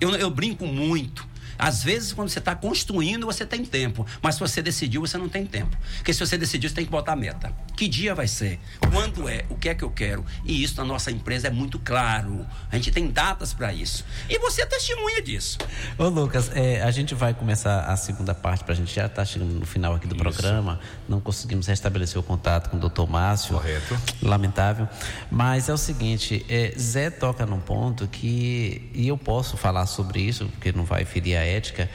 [0.00, 1.28] Eu, eu brinco muito.
[1.58, 4.06] Às vezes, quando você está construindo, você tem tempo.
[4.20, 5.76] Mas se você decidiu, você não tem tempo.
[5.96, 7.52] Porque se você decidiu, você tem que botar a meta.
[7.76, 8.58] Que dia vai ser?
[8.90, 9.44] Quando é?
[9.48, 10.24] O que é que eu quero?
[10.44, 12.46] E isso na nossa empresa é muito claro.
[12.70, 14.04] A gente tem datas para isso.
[14.28, 15.58] E você é testemunha disso.
[15.98, 19.24] Ô Lucas, é, a gente vai começar a segunda parte, para a gente já estar
[19.24, 20.80] chegando no final aqui do programa.
[21.08, 23.54] Não conseguimos restabelecer o contato com o doutor Márcio.
[23.54, 23.98] Correto.
[24.22, 24.88] Lamentável.
[25.30, 30.20] Mas é o seguinte, é, Zé toca num ponto que, e eu posso falar sobre
[30.20, 31.88] isso, porque não vai ferir a ética,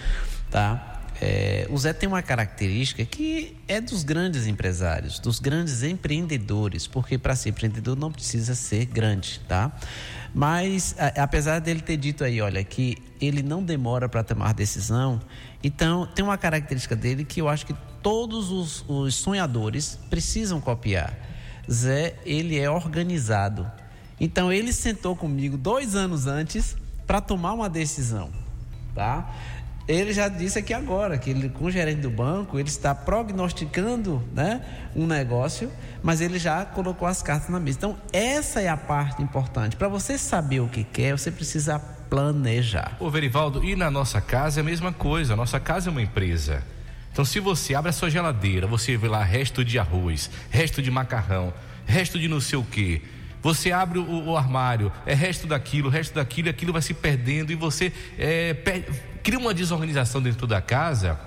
[0.51, 0.93] tá?
[1.19, 7.17] É, o Zé tem uma característica que é dos grandes empresários, dos grandes empreendedores, porque
[7.17, 9.71] para ser empreendedor não precisa ser grande, tá?
[10.33, 15.19] Mas a- apesar dele ter dito aí, olha, que ele não demora para tomar decisão,
[15.63, 17.73] então tem uma característica dele que eu acho que
[18.03, 21.17] todos os, os sonhadores precisam copiar.
[21.69, 23.69] Zé, ele é organizado.
[24.19, 26.75] Então ele sentou comigo dois anos antes
[27.07, 28.29] para tomar uma decisão,
[28.97, 29.31] tá?
[29.87, 34.21] Ele já disse aqui agora que ele, com o gerente do banco, ele está prognosticando
[34.33, 34.61] né,
[34.93, 35.71] um negócio,
[36.03, 37.77] mas ele já colocou as cartas na mesa.
[37.77, 39.77] Então, essa é a parte importante.
[39.77, 42.97] Para você saber o que quer, você precisa planejar.
[42.99, 45.33] Ô, Verivaldo, e na nossa casa é a mesma coisa.
[45.33, 46.63] A nossa casa é uma empresa.
[47.13, 50.91] Então, se você abre a sua geladeira, você vê lá resto de arroz, resto de
[50.91, 51.53] macarrão,
[51.85, 53.01] resto de não sei o quê.
[53.41, 57.51] Você abre o, o armário, é resto daquilo, resto daquilo, e aquilo vai se perdendo
[57.51, 58.85] e você é, per-
[59.23, 61.19] cria uma desorganização dentro da casa.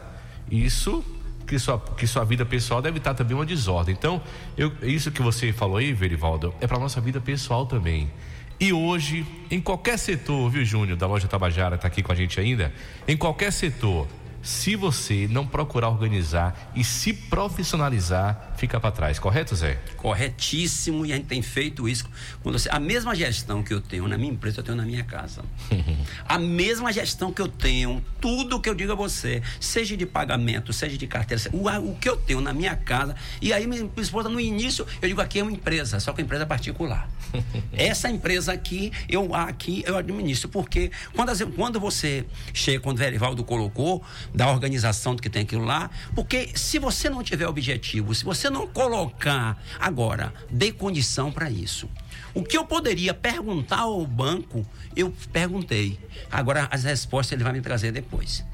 [0.50, 1.04] Isso
[1.46, 3.94] que sua, que sua vida pessoal deve estar também uma desordem.
[3.94, 4.20] Então,
[4.56, 8.10] eu- isso que você falou aí, Verivaldo, é para nossa vida pessoal também.
[8.58, 12.38] E hoje, em qualquer setor, viu, Júnior, da loja Tabajara, está aqui com a gente
[12.38, 12.72] ainda,
[13.08, 14.06] em qualquer setor,
[14.42, 19.74] se você não procurar organizar e se profissionalizar, fica para trás, correto, Zé?
[19.96, 22.04] Corretíssimo, e a gente tem feito isso.
[22.42, 25.04] Quando você- a mesma gestão que eu tenho na minha empresa, eu tenho na minha
[25.04, 25.42] casa.
[26.28, 30.72] A mesma gestão que eu tenho, tudo que eu digo a você, seja de pagamento,
[30.72, 33.16] seja de carteira, o, o que eu tenho na minha casa.
[33.42, 36.22] E aí, minha esposa, no início, eu digo aqui é uma empresa, só que é
[36.22, 37.08] uma empresa particular.
[37.72, 42.24] Essa empresa aqui, eu aqui eu administro, porque quando, quando você
[42.54, 44.02] chega, quando o Verivaldo colocou,
[44.34, 48.48] da organização do que tem aquilo lá, porque se você não tiver objetivo, se você
[48.48, 51.88] não colocar agora, dê condição para isso.
[52.34, 54.64] O que eu poderia perguntar ao banco,
[54.94, 55.98] eu perguntei.
[56.30, 58.44] Agora as respostas ele vai me trazer depois.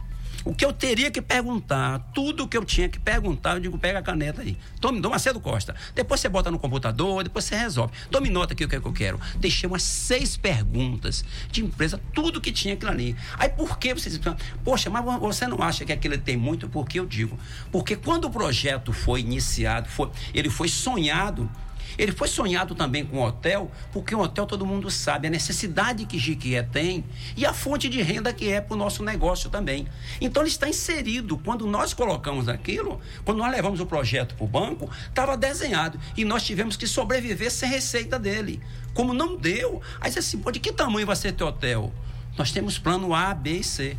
[0.46, 3.76] O que eu teria que perguntar, tudo o que eu tinha que perguntar, eu digo,
[3.76, 4.56] pega a caneta aí.
[4.80, 5.74] Tome, Dom Macedo Costa.
[5.92, 7.92] Depois você bota no computador, depois você resolve.
[8.12, 9.20] Tome nota aqui o que, é que eu quero.
[9.40, 13.16] Deixei umas seis perguntas de empresa, tudo que tinha aquilo ali.
[13.36, 14.20] Aí por que vocês
[14.62, 16.68] Poxa, mas você não acha que aquilo tem muito?
[16.68, 17.36] Porque eu digo.
[17.72, 21.50] Porque quando o projeto foi iniciado, foi, ele foi sonhado
[21.98, 26.04] ele foi sonhado também com o hotel, porque o hotel todo mundo sabe a necessidade
[26.06, 27.04] que Jiquié tem
[27.36, 29.86] e a fonte de renda que é para o nosso negócio também.
[30.20, 31.38] Então ele está inserido.
[31.38, 36.24] Quando nós colocamos aquilo, quando nós levamos o projeto para o banco, estava desenhado e
[36.24, 38.60] nós tivemos que sobreviver sem receita dele.
[38.94, 41.92] Como não deu, aí você assim, pô, de que tamanho vai ser teu hotel?
[42.36, 43.96] Nós temos plano A, B e C.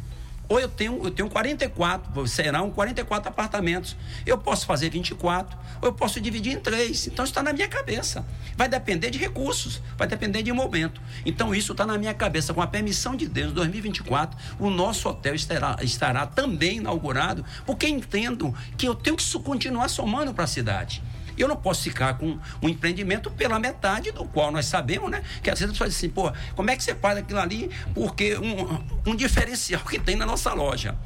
[0.50, 3.98] Ou eu tenho, eu tenho 44, serão 44 apartamentos.
[4.26, 7.08] Eu posso fazer 24, ou eu posso dividir em três.
[7.08, 8.26] Então está na minha cabeça.
[8.56, 11.02] Vai depender de recursos, vai depender de momento.
[11.26, 12.54] Então isso está na minha cabeça.
[12.54, 17.88] Com a permissão de Deus, em 2024, o nosso hotel estará, estará também inaugurado, porque
[17.88, 21.04] entendo que eu tenho que continuar somando para a cidade.
[21.38, 25.22] Eu não posso ficar com um empreendimento pela metade do qual nós sabemos, né?
[25.44, 27.70] Que às vezes as pessoas dizem assim, pô, como é que você faz aquilo ali?
[27.94, 30.98] Porque um, um diferencial que tem na nossa loja.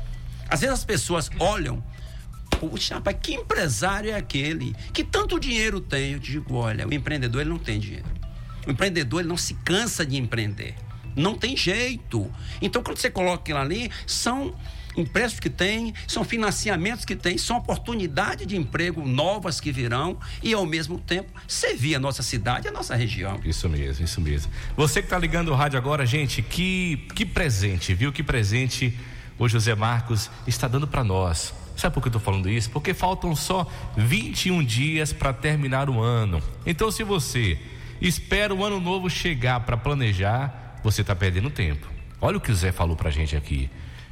[0.49, 1.83] Às vezes as pessoas olham,
[2.59, 4.75] puxa, rapaz, que empresário é aquele?
[4.93, 6.13] Que tanto dinheiro tem?
[6.13, 8.05] Eu digo, olha, o empreendedor ele não tem dinheiro.
[8.67, 10.75] O empreendedor ele não se cansa de empreender.
[11.15, 12.31] Não tem jeito.
[12.61, 14.55] Então, quando você coloca aquilo ali, são
[14.95, 20.53] empréstimos que tem, são financiamentos que tem, são oportunidades de emprego novas que virão e,
[20.53, 23.39] ao mesmo tempo, servir a nossa cidade e a nossa região.
[23.43, 24.51] Isso mesmo, isso mesmo.
[24.75, 28.11] Você que está ligando o rádio agora, gente, que, que presente, viu?
[28.11, 28.97] Que presente
[29.37, 31.53] o José Marcos está dando para nós.
[31.75, 32.69] Sabe por que eu estou falando isso?
[32.69, 33.65] Porque faltam só
[33.97, 36.41] 21 dias para terminar o ano.
[36.65, 37.57] Então, se você
[37.99, 41.87] espera o ano novo chegar para planejar, você está perdendo tempo.
[42.19, 43.69] Olha o que o Zé falou para gente aqui.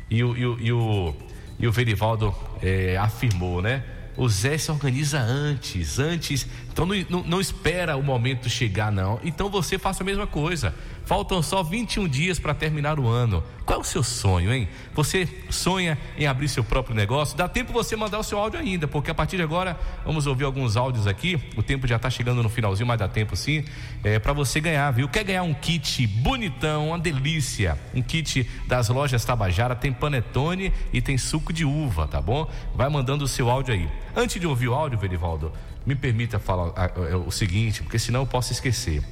[0.10, 1.16] E o, e o, e o,
[1.60, 3.84] e o Verivaldo eh, afirmou, né?
[4.18, 6.46] O Zé se organiza antes, antes.
[6.80, 9.20] Então não, não, não espera o momento chegar, não.
[9.22, 10.74] Então você faça a mesma coisa.
[11.06, 13.44] Faltam só 21 dias para terminar o ano.
[13.66, 14.68] Qual é o seu sonho, hein?
[14.94, 17.36] Você sonha em abrir seu próprio negócio?
[17.36, 20.46] Dá tempo você mandar o seu áudio ainda, porque a partir de agora vamos ouvir
[20.46, 21.38] alguns áudios aqui.
[21.58, 23.66] O tempo já está chegando no finalzinho, mas dá tempo sim.
[24.04, 25.10] É para você ganhar, viu?
[25.10, 27.78] Quer ganhar um kit bonitão, uma delícia?
[27.94, 32.50] Um kit das lojas Tabajara tem panetone e tem suco de uva, tá bom?
[32.74, 33.90] Vai mandando o seu áudio aí.
[34.16, 35.52] Antes de ouvir o áudio, Verivaldo,
[35.86, 39.04] me permita falar ah, ah, o seguinte, porque senão eu posso esquecer.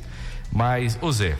[0.51, 1.37] Mas, ô Zé,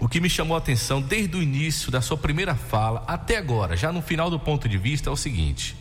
[0.00, 3.76] o que me chamou a atenção desde o início da sua primeira fala até agora,
[3.76, 5.76] já no final do ponto de vista, é o seguinte.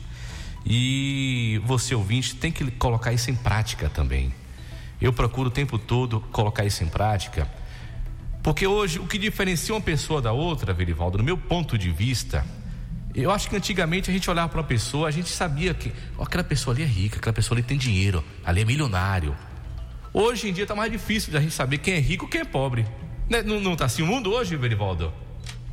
[0.66, 4.34] E você, ouvinte, tem que colocar isso em prática também.
[5.00, 7.48] Eu procuro o tempo todo colocar isso em prática,
[8.42, 12.46] porque hoje o que diferencia uma pessoa da outra, Verivaldo, no meu ponto de vista,
[13.24, 16.24] eu acho que antigamente a gente olhava para uma pessoa, a gente sabia que ó,
[16.24, 19.36] aquela pessoa ali é rica, aquela pessoa ali tem dinheiro, ali é milionário.
[20.14, 22.42] Hoje em dia está mais difícil de a gente saber quem é rico e quem
[22.42, 22.86] é pobre.
[23.30, 23.42] Né?
[23.42, 25.14] Não, não tá assim o mundo hoje, Verivaldo?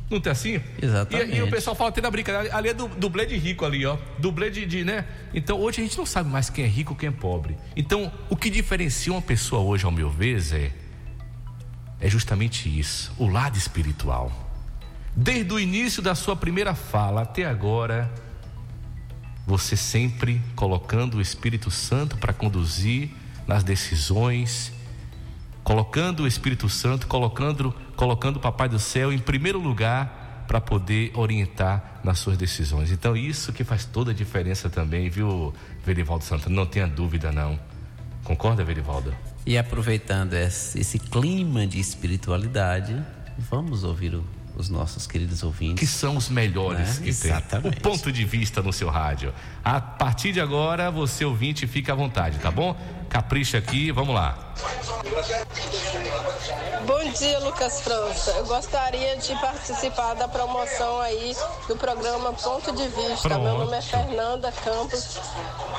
[0.09, 0.61] Não tá assim?
[0.81, 1.31] Exatamente.
[1.31, 3.85] E, e o pessoal fala até na brincadeira, ali é do, dublê de rico ali,
[3.85, 3.97] ó.
[4.19, 5.05] Dublê de, de, né?
[5.33, 7.57] Então hoje a gente não sabe mais quem é rico e quem é pobre.
[7.75, 10.71] Então, o que diferencia uma pessoa hoje, ao meu ver, Zé,
[11.99, 14.42] é justamente isso, o lado espiritual.
[15.15, 18.11] Desde o início da sua primeira fala até agora,
[19.45, 23.11] você sempre colocando o Espírito Santo para conduzir
[23.47, 24.71] nas decisões,
[25.63, 31.11] colocando o Espírito Santo, colocando, colocando o Papai do Céu em primeiro lugar para poder
[31.13, 32.91] orientar nas suas decisões.
[32.91, 35.53] Então, isso que faz toda a diferença também, viu,
[35.85, 36.55] Verivaldo Santana?
[36.55, 37.57] Não tenha dúvida, não.
[38.23, 39.13] Concorda, Verivaldo?
[39.45, 43.01] E aproveitando esse, esse clima de espiritualidade,
[43.37, 44.23] vamos ouvir o-
[44.55, 45.79] os nossos queridos ouvintes.
[45.79, 47.05] Que são os melhores Né?
[47.05, 47.31] que tem.
[47.31, 47.77] Exatamente.
[47.77, 49.33] O ponto de vista no seu rádio.
[49.63, 52.75] A partir de agora, você ouvinte, fica à vontade, tá bom?
[53.13, 54.35] Capricha aqui, vamos lá.
[56.87, 58.31] Bom dia, Lucas França.
[58.31, 61.35] Eu gostaria de participar da promoção aí
[61.67, 63.29] do programa Ponto de Vista.
[63.29, 63.65] Meu Pronto.
[63.65, 65.19] nome é Fernanda Campos.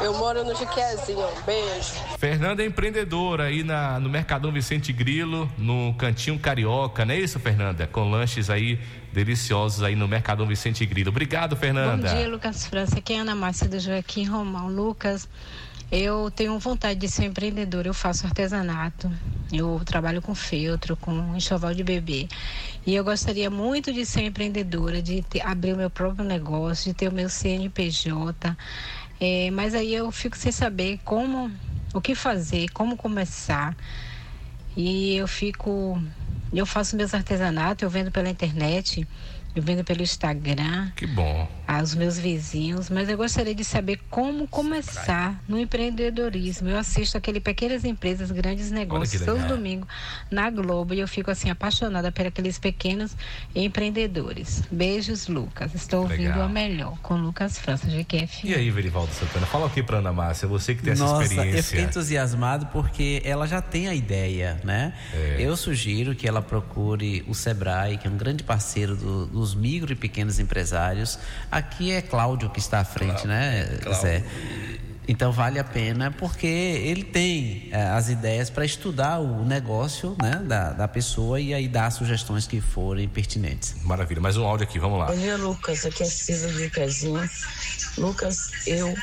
[0.01, 1.27] Eu moro no Jiquezinho.
[1.45, 1.95] Beijo.
[2.19, 7.41] Fernanda é empreendedora aí na, no Mercadão Vicente Grilo, no Cantinho Carioca, não é isso,
[7.41, 7.89] Fernanda?
[7.89, 8.79] Com lanches aí
[9.15, 11.09] deliciosos aí no Mercadão Vicente Grilo.
[11.11, 12.09] Obrigado, Fernanda.
[12.11, 12.99] Bom dia, Lucas França.
[12.99, 14.69] Aqui é Ana Márcia do Joaquim Romão.
[14.69, 15.29] Lucas,
[15.91, 17.89] eu tenho vontade de ser empreendedora.
[17.89, 19.11] Eu faço artesanato.
[19.53, 22.27] Eu trabalho com feltro, com enxoval de bebê.
[22.85, 26.95] E eu gostaria muito de ser empreendedora, de ter- abrir o meu próprio negócio, de
[26.99, 28.57] ter o meu CNPJ.
[29.21, 31.51] É, mas aí eu fico sem saber como,
[31.95, 33.77] o que fazer, como começar.
[34.77, 36.03] E eu fico.
[36.59, 39.07] Eu faço meus artesanatos, eu vendo pela internet,
[39.55, 41.49] eu vendo pelo Instagram Que bom.
[41.67, 46.69] aos meus vizinhos, mas eu gostaria de saber como começar no empreendedorismo.
[46.69, 49.87] Eu assisto aquele Pequenas Empresas, Grandes Negócios, todo domingo
[50.31, 53.17] na Globo e eu fico assim apaixonada por aqueles pequenos
[53.75, 54.63] empreendedores.
[54.71, 55.75] Beijos, Lucas.
[55.75, 56.43] Estou ouvindo Legal.
[56.43, 58.47] a melhor com Lucas França, GQF.
[58.49, 61.27] E aí, Verivaldo Santana, fala aqui pra Ana Márcia, você que tem essa Nossa, eu
[61.27, 61.63] experiência.
[61.63, 64.93] fiquei entusiasmado porque ela já tem a ideia, né?
[65.13, 65.37] É.
[65.39, 69.93] Eu sugiro que ela procure o Sebrae, que é um grande parceiro do- dos micro
[69.93, 71.19] e pequenos empresários.
[71.51, 73.69] Aqui é Cláudio que está à frente, né,
[74.01, 74.25] Zé?
[75.07, 80.37] Então vale a pena porque ele tem eh, as ideias para estudar o negócio né,
[80.37, 83.77] da, da pessoa e aí dar sugestões que forem pertinentes.
[83.83, 85.07] Maravilha, mais um áudio aqui, vamos lá.
[85.07, 85.85] Bom dia, Lucas.
[85.85, 87.29] Aqui é Cisa de Quezinho.
[87.99, 88.95] Lucas, eu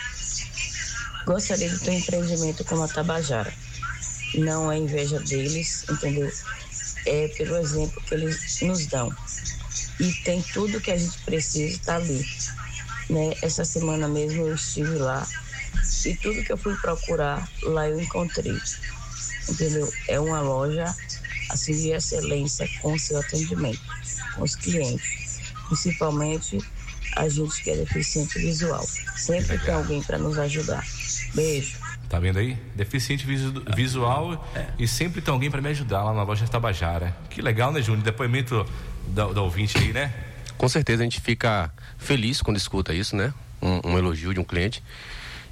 [1.27, 3.53] gostaria de ter um empreendimento como a Tabajara.
[4.33, 6.31] Não é inveja deles, entendeu?
[7.05, 9.15] É pelo exemplo que eles nos dão.
[10.01, 12.25] E tem tudo que a gente precisa estar ali.
[13.09, 13.33] Né?
[13.41, 15.27] Essa semana mesmo eu estive lá
[16.05, 18.57] e tudo que eu fui procurar lá eu encontrei.
[19.49, 19.91] Entendeu?
[20.07, 20.85] É uma loja
[21.49, 23.81] assim de excelência com seu atendimento,
[24.35, 25.41] com os clientes.
[25.67, 26.57] Principalmente
[27.17, 28.85] a gente que é deficiente visual.
[29.17, 30.83] Sempre tem alguém para nos ajudar.
[31.35, 31.77] Beijo.
[32.09, 32.57] Tá vendo aí?
[32.75, 34.45] Deficiente visu- visual
[34.77, 37.15] e sempre tem alguém pra me ajudar lá na loja Tabajara.
[37.29, 38.03] Que legal, né, Júnior?
[38.03, 38.65] Depoimento
[39.13, 40.13] da, da ouvinte aí, né?
[40.57, 43.33] Com certeza a gente fica feliz quando escuta isso, né?
[43.61, 44.83] Um, um elogio de um cliente.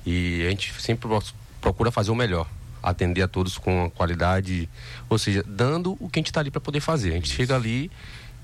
[0.06, 1.24] E a gente sempre pro-
[1.62, 2.48] procura fazer o melhor.
[2.82, 4.70] Atender a todos com qualidade,
[5.10, 7.10] ou seja, dando o que a gente está ali para poder fazer.
[7.10, 7.92] A gente chega ali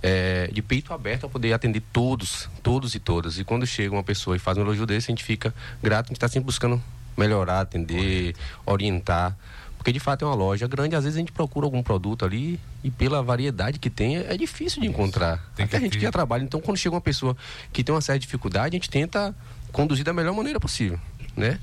[0.03, 3.39] é, de peito aberto para poder atender todos, todos e todas.
[3.39, 6.09] E quando chega uma pessoa e faz um elogio desse, a gente fica grato, a
[6.09, 6.83] gente está sempre buscando
[7.15, 8.35] melhorar, atender,
[8.65, 9.37] orientar.
[9.85, 12.59] Porque de fato é uma loja grande, às vezes a gente procura algum produto ali
[12.83, 15.39] e pela variedade que tem, é difícil de encontrar.
[15.59, 16.41] Até a gente que já trabalha.
[16.41, 17.37] Então, quando chega uma pessoa
[17.71, 19.35] que tem uma certa dificuldade, a gente tenta
[19.71, 20.99] conduzir da melhor maneira possível,
[21.37, 21.59] né?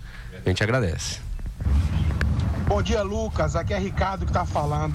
[0.46, 1.18] A gente agradece.
[2.68, 3.56] Bom dia, Lucas.
[3.56, 4.94] Aqui é Ricardo que tá falando.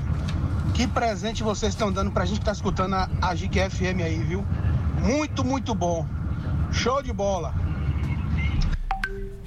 [0.73, 4.23] Que presente vocês estão dando pra gente que tá escutando a, a GIC FM aí,
[4.23, 4.45] viu?
[5.03, 6.07] Muito, muito bom.
[6.71, 7.53] Show de bola.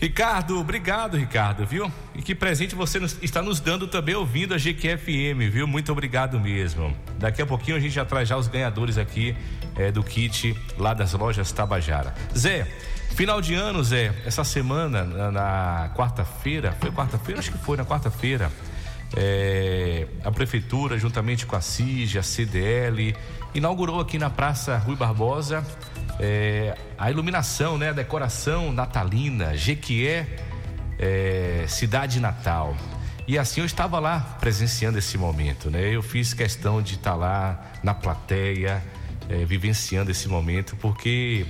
[0.01, 1.93] Ricardo, obrigado, Ricardo, viu?
[2.15, 5.67] E que presente você nos- está nos dando também ouvindo a GQFM, viu?
[5.67, 6.97] Muito obrigado mesmo.
[7.19, 9.37] Daqui a pouquinho a gente já traz já os ganhadores aqui
[9.77, 12.15] eh, do kit lá das lojas Tabajara.
[12.37, 12.67] Zé,
[13.15, 17.39] final de ano, Zé, essa semana, na, na quarta-feira, foi quarta-feira?
[17.41, 18.51] Acho que foi na quarta-feira.
[19.17, 23.15] eh, a prefeitura, juntamente com a CIG, a CDL,
[23.55, 25.67] inaugurou aqui na Praça Rui Barbosa
[26.19, 30.27] é, a iluminação, né, a decoração natalina, Jequié,
[30.99, 32.77] é, cidade natal.
[33.27, 35.95] E assim eu estava lá presenciando esse momento, né?
[35.95, 38.83] Eu fiz questão de estar lá na plateia,
[39.29, 41.47] é, vivenciando esse momento, porque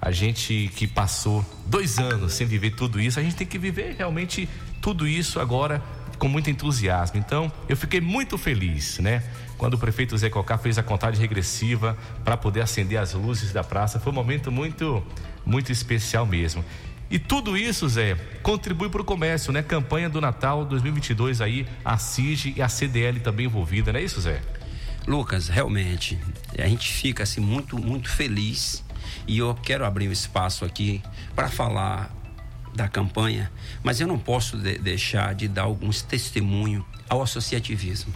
[0.00, 3.96] a gente que passou dois anos sem viver tudo isso, a gente tem que viver
[3.98, 4.48] realmente
[4.80, 5.82] tudo isso agora
[6.18, 7.18] com muito entusiasmo.
[7.18, 9.22] Então, eu fiquei muito feliz, né?
[9.58, 13.64] Quando o prefeito Zé Cocá fez a contagem regressiva para poder acender as luzes da
[13.64, 15.04] praça, foi um momento muito,
[15.44, 16.64] muito especial mesmo.
[17.10, 19.62] E tudo isso, Zé, contribui para o comércio, né?
[19.62, 24.20] Campanha do Natal 2022 aí, a CIG e a CDL também envolvida, não é isso,
[24.20, 24.40] Zé?
[25.06, 26.18] Lucas, realmente,
[26.56, 28.84] a gente fica assim muito, muito feliz
[29.26, 31.02] e eu quero abrir um espaço aqui
[31.34, 32.14] para falar
[32.74, 33.50] da campanha,
[33.82, 38.12] mas eu não posso de- deixar de dar alguns testemunhos ao associativismo.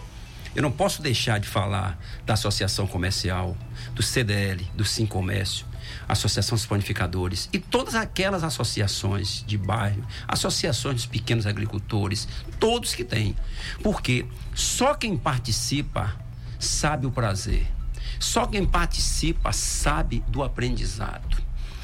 [0.55, 3.57] Eu não posso deixar de falar da Associação Comercial,
[3.93, 5.65] do CDL, do Sim Comércio,
[6.07, 12.27] Associação dos Panificadores e todas aquelas associações de bairro, associações dos pequenos agricultores,
[12.59, 13.35] todos que têm.
[13.81, 16.15] Porque só quem participa
[16.59, 17.67] sabe o prazer.
[18.19, 21.42] Só quem participa sabe do aprendizado.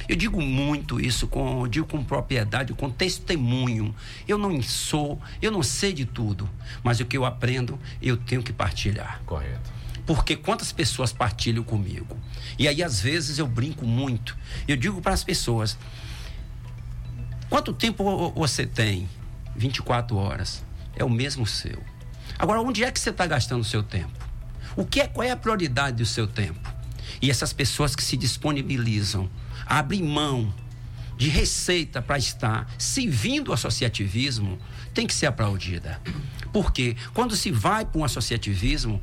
[0.09, 3.93] Eu digo muito isso, com, digo com propriedade, com testemunho.
[4.27, 6.49] Eu não sou, eu não sei de tudo,
[6.83, 9.21] mas o que eu aprendo, eu tenho que partilhar.
[9.25, 9.71] Correto.
[10.07, 12.17] Porque quantas pessoas partilham comigo?
[12.57, 14.35] E aí, às vezes, eu brinco muito.
[14.67, 15.77] Eu digo para as pessoas:
[17.49, 19.07] quanto tempo vo- você tem?
[19.55, 20.63] 24 horas.
[20.95, 21.81] É o mesmo seu.
[22.37, 24.27] Agora, onde é que você está gastando o seu tempo?
[24.75, 26.73] O que é, qual é a prioridade do seu tempo?
[27.21, 29.29] E essas pessoas que se disponibilizam,
[29.69, 30.51] abrem mão
[31.17, 34.57] de receita para estar servindo o associativismo,
[34.93, 36.01] tem que ser aplaudida.
[36.51, 39.01] Porque quando se vai para um associativismo,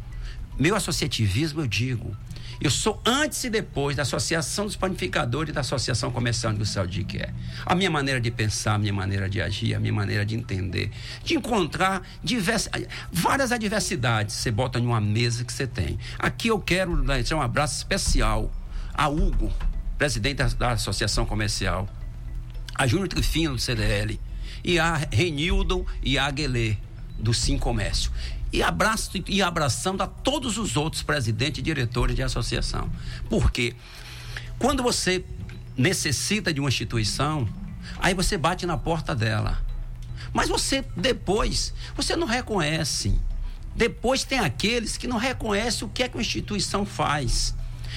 [0.58, 2.16] meu associativismo, eu digo,
[2.60, 7.04] eu sou antes e depois da Associação dos Panificadores e da Associação Comercial Industrial de
[7.04, 7.20] que.
[7.66, 10.90] A minha maneira de pensar, a minha maneira de agir, a minha maneira de entender,
[11.22, 12.68] de encontrar divers,
[13.12, 15.98] várias adversidades você bota em uma mesa que você tem.
[16.18, 18.50] Aqui eu quero deixar um abraço especial
[18.94, 19.52] a Hugo,
[19.98, 21.88] presidente da, Associação Comercial,
[22.74, 24.20] a Júnior Trifino do CDL
[24.62, 26.76] e a Renildo e a Aguelê
[27.18, 28.10] do Sim Comércio.
[28.52, 32.90] E abraço e abraçando a todos os outros presidentes e diretores de associação.
[33.28, 33.74] Porque
[34.58, 35.24] quando você
[35.76, 37.48] necessita de uma instituição,
[37.98, 39.62] aí você bate na porta dela.
[40.32, 43.18] Mas você depois, você não reconhece.
[43.74, 47.54] Depois tem aqueles que não reconhecem o que é que a instituição faz.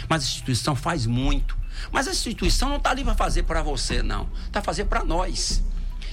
[0.10, 1.59] Mas a instituição faz muito.
[1.92, 4.30] Mas a instituição não está ali para fazer para você, não.
[4.46, 5.64] Está fazer para nós.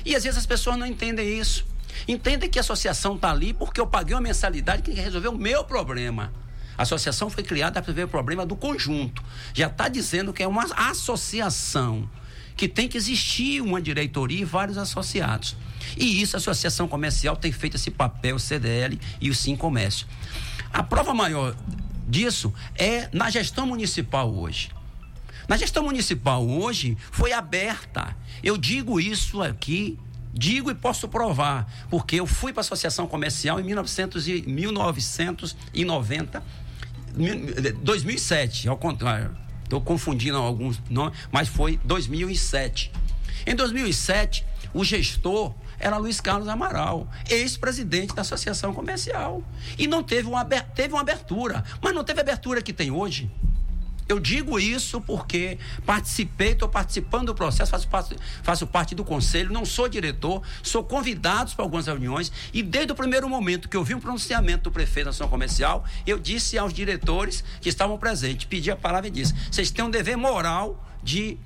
[0.04, 1.66] E às vezes as pessoas não entendem isso.
[2.06, 5.64] Entendem que a associação está ali porque eu paguei uma mensalidade que resolveu o meu
[5.64, 6.32] problema.
[6.76, 9.22] A associação foi criada para resolver o problema do conjunto.
[9.54, 12.08] Já está dizendo que é uma associação,
[12.54, 15.56] que tem que existir uma diretoria e vários associados.
[15.96, 20.06] E isso a Associação Comercial tem feito esse papel, o CDL e o Sim Comércio.
[20.72, 21.56] A prova maior
[22.06, 24.70] disso é na gestão municipal hoje.
[25.48, 28.16] Na gestão municipal hoje foi aberta.
[28.42, 29.98] Eu digo isso aqui,
[30.32, 36.42] digo e posso provar, porque eu fui para a Associação Comercial em 1900 e, 1990,
[37.14, 37.46] mil-
[37.82, 39.36] 2007, ao contrário.
[39.64, 42.92] Estou confundindo alguns nomes, mas foi 2007.
[43.46, 49.42] Em 2007, o gestor era Luiz Carlos Amaral, ex-presidente da Associação Comercial.
[49.78, 53.30] E não teve uma, teve uma abertura, mas não teve a abertura que tem hoje.
[54.08, 59.52] Eu digo isso porque participei, estou participando do processo, faço parte, faço parte do conselho,
[59.52, 63.82] não sou diretor, sou convidado para algumas reuniões e desde o primeiro momento que eu
[63.82, 68.46] vi um pronunciamento do prefeito da ação comercial, eu disse aos diretores que estavam presentes,
[68.46, 71.36] pedi a palavra e disse: vocês têm um dever moral de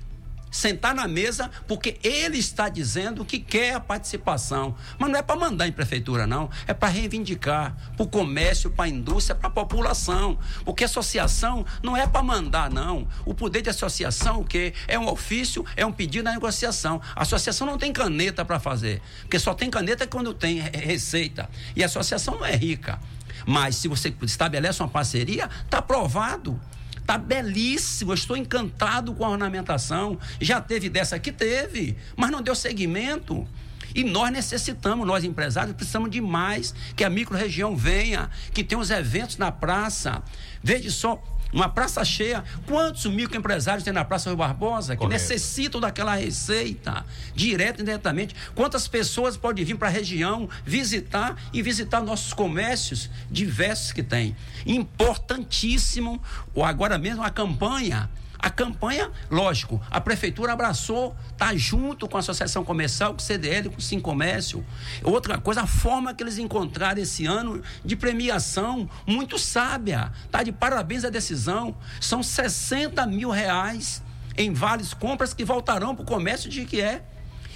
[0.51, 4.75] sentar na mesa, porque ele está dizendo que quer a participação.
[4.99, 6.49] Mas não é para mandar em prefeitura, não.
[6.67, 10.37] É para reivindicar para o comércio, para a indústria, para a população.
[10.65, 13.07] Porque associação não é para mandar, não.
[13.25, 14.73] O poder de associação, o quê?
[14.87, 17.01] É um ofício, é um pedido da negociação.
[17.15, 19.01] A associação não tem caneta para fazer.
[19.21, 21.49] Porque só tem caneta quando tem re- receita.
[21.75, 22.99] E a associação não é rica.
[23.45, 26.59] Mas se você estabelece uma parceria, está aprovado.
[27.05, 30.17] Tá belíssimo, eu estou encantado com a ornamentação.
[30.39, 31.31] Já teve dessa aqui?
[31.31, 33.47] Teve, mas não deu seguimento.
[33.93, 38.89] E nós necessitamos, nós empresários, precisamos de mais que a microrregião venha, que tenha os
[38.89, 40.23] eventos na praça.
[40.63, 41.21] Veja só,
[41.51, 45.21] uma praça cheia, quantos microempresários tem na Praça Rio Barbosa que Correto.
[45.21, 48.35] necessitam daquela receita, direto e indiretamente?
[48.55, 54.35] Quantas pessoas podem vir para a região visitar e visitar nossos comércios diversos que tem?
[54.65, 56.21] Importantíssimo,
[56.53, 58.09] ou agora mesmo a campanha.
[58.41, 63.69] A campanha, lógico, a prefeitura abraçou, tá junto com a Associação Comercial, com o CDL,
[63.69, 64.65] com o Sim Comércio.
[65.03, 70.11] Outra coisa, a forma que eles encontraram esse ano de premiação, muito sábia.
[70.31, 71.77] Tá de parabéns a decisão.
[71.99, 74.01] São 60 mil reais
[74.35, 77.03] em vales compras que voltarão para o comércio de que é.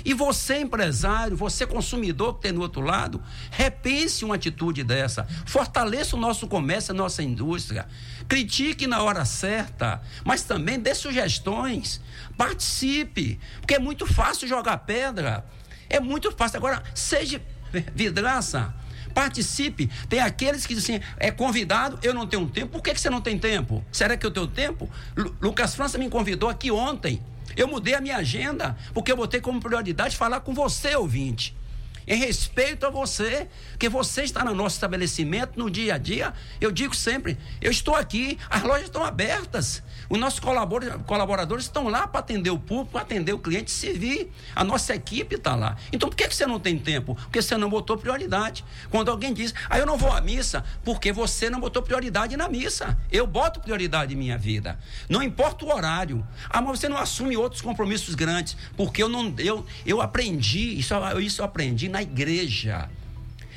[0.05, 5.27] E você, empresário, você, consumidor que tem no outro lado, repense uma atitude dessa.
[5.47, 7.87] Fortaleça o nosso comércio, a nossa indústria.
[8.27, 11.99] Critique na hora certa, mas também dê sugestões.
[12.37, 15.43] Participe, porque é muito fácil jogar pedra.
[15.89, 16.57] É muito fácil.
[16.57, 17.41] Agora, seja
[17.93, 18.73] vidraça.
[19.13, 19.89] Participe.
[20.07, 22.67] Tem aqueles que dizem é convidado, eu não tenho tempo.
[22.73, 23.83] Por que, que você não tem tempo?
[23.91, 24.89] Será que eu tenho tempo?
[25.15, 27.23] Lu- Lucas França me convidou aqui ontem.
[27.55, 31.55] Eu mudei a minha agenda, porque eu botei como prioridade falar com você, ouvinte.
[32.07, 33.47] Em respeito a você,
[33.79, 36.33] que você está no nosso estabelecimento no dia a dia.
[36.61, 39.81] Eu digo sempre, eu estou aqui, as lojas estão abertas.
[40.09, 44.31] Os nossos colabora- colaboradores estão lá para atender o público, atender o cliente, servir.
[44.55, 45.75] A nossa equipe está lá.
[45.91, 47.15] Então por que, que você não tem tempo?
[47.15, 48.63] Porque você não botou prioridade.
[48.89, 52.47] Quando alguém diz, ah, eu não vou à missa, porque você não botou prioridade na
[52.47, 52.97] missa.
[53.11, 54.79] Eu boto prioridade em minha vida.
[55.09, 56.25] Não importa o horário.
[56.49, 58.55] Ah, mas você não assume outros compromissos grandes.
[58.77, 59.33] Porque eu não.
[59.37, 62.89] Eu, eu aprendi, isso, isso eu aprendi na igreja.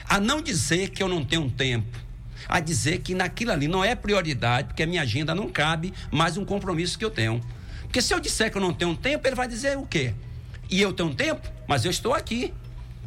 [0.09, 2.08] A não dizer que eu não tenho tempo
[2.49, 6.36] a dizer que naquilo ali não é prioridade, porque a minha agenda não cabe mais
[6.36, 7.40] um compromisso que eu tenho.
[7.82, 10.14] Porque se eu disser que eu não tenho tempo, ele vai dizer o quê?
[10.70, 12.53] E eu tenho tempo, mas eu estou aqui.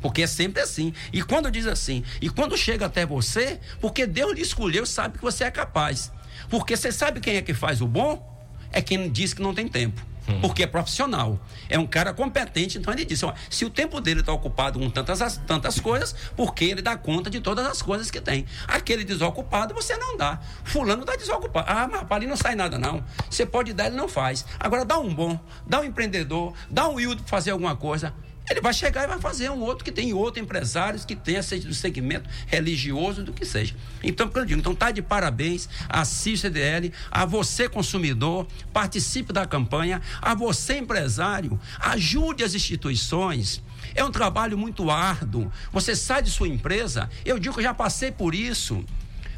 [0.01, 0.93] Porque é sempre assim.
[1.13, 5.23] E quando diz assim, e quando chega até você, porque Deus lhe escolheu, sabe que
[5.23, 6.11] você é capaz.
[6.49, 8.27] Porque você sabe quem é que faz o bom?
[8.71, 10.10] É quem diz que não tem tempo.
[10.39, 11.39] Porque é profissional.
[11.67, 12.77] É um cara competente.
[12.77, 16.15] Então ele disse: ó, se o tempo dele está ocupado com tantas, as- tantas coisas,
[16.35, 18.45] porque ele dá conta de todas as coisas que tem.
[18.67, 20.39] Aquele desocupado você não dá.
[20.63, 21.65] Fulano está desocupado.
[21.69, 23.03] Ah, mas rapaz, ali não sai nada, não.
[23.29, 24.45] Você pode dar, ele não faz.
[24.59, 28.13] Agora dá um bom, dá um empreendedor, dá um Wildo para fazer alguma coisa.
[28.49, 31.67] Ele vai chegar e vai fazer um outro que tem outro empresários que tenha seja
[31.67, 33.75] do segmento religioso do que seja.
[34.03, 40.01] Então, eu digo, então tá de parabéns a CICDL, a você consumidor, participe da campanha,
[40.21, 43.61] a você empresário, ajude as instituições.
[43.95, 45.51] É um trabalho muito árduo.
[45.71, 48.83] Você sai de sua empresa, eu digo que eu já passei por isso.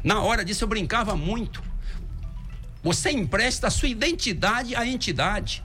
[0.02, 1.62] Na hora disso eu brincava muito.
[2.82, 5.64] Você empresta a sua identidade à entidade.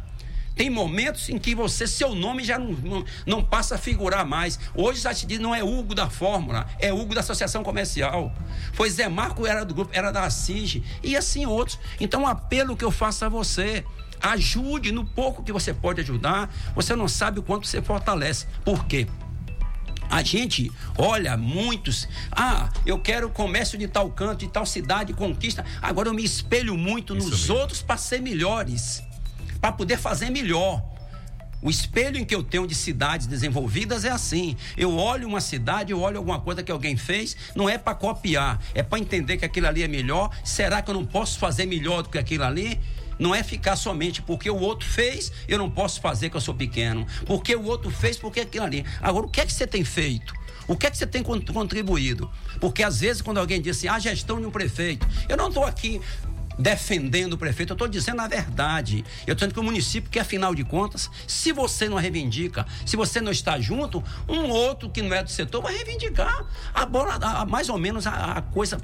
[0.60, 4.60] Tem momentos em que você, seu nome já não, não, não passa a figurar mais.
[4.76, 8.36] Hoje já te diz, não é Hugo da Fórmula, é Hugo da Associação Comercial.
[8.74, 11.80] Foi Zé Marco, era do grupo, era da Assige, e assim outros.
[11.98, 13.86] Então, o apelo que eu faço a você.
[14.22, 16.54] Ajude no pouco que você pode ajudar.
[16.76, 18.46] Você não sabe o quanto você fortalece.
[18.66, 19.08] Por quê?
[20.10, 25.64] A gente olha muitos, ah, eu quero comércio de tal canto, de tal cidade, conquista.
[25.82, 29.04] Agora eu me espelho muito nos outros para ser melhores,
[29.62, 30.84] para poder fazer melhor.
[31.62, 34.56] O espelho em que eu tenho de cidades desenvolvidas é assim.
[34.78, 38.62] Eu olho uma cidade, eu olho alguma coisa que alguém fez, não é para copiar,
[38.74, 40.30] é para entender que aquilo ali é melhor.
[40.44, 42.80] Será que eu não posso fazer melhor do que aquilo ali?
[43.18, 46.54] Não é ficar somente porque o outro fez, eu não posso fazer que eu sou
[46.56, 47.06] pequeno.
[47.26, 48.86] Porque o outro fez, porque aquilo ali.
[49.02, 50.34] Agora, o que é que você tem feito?
[50.66, 52.32] O que é que você tem con- contribuído?
[52.62, 55.66] Porque às vezes, quando alguém diz assim, a gestão de um prefeito, eu não estou
[55.66, 56.00] aqui
[56.60, 58.98] defendendo o prefeito, eu estou dizendo a verdade.
[59.26, 62.98] Eu estou dizendo que o município, que afinal de contas, se você não reivindica, se
[62.98, 66.46] você não está junto, um outro que não é do setor vai reivindicar.
[66.74, 68.78] A bola, a- mais ou menos a, a coisa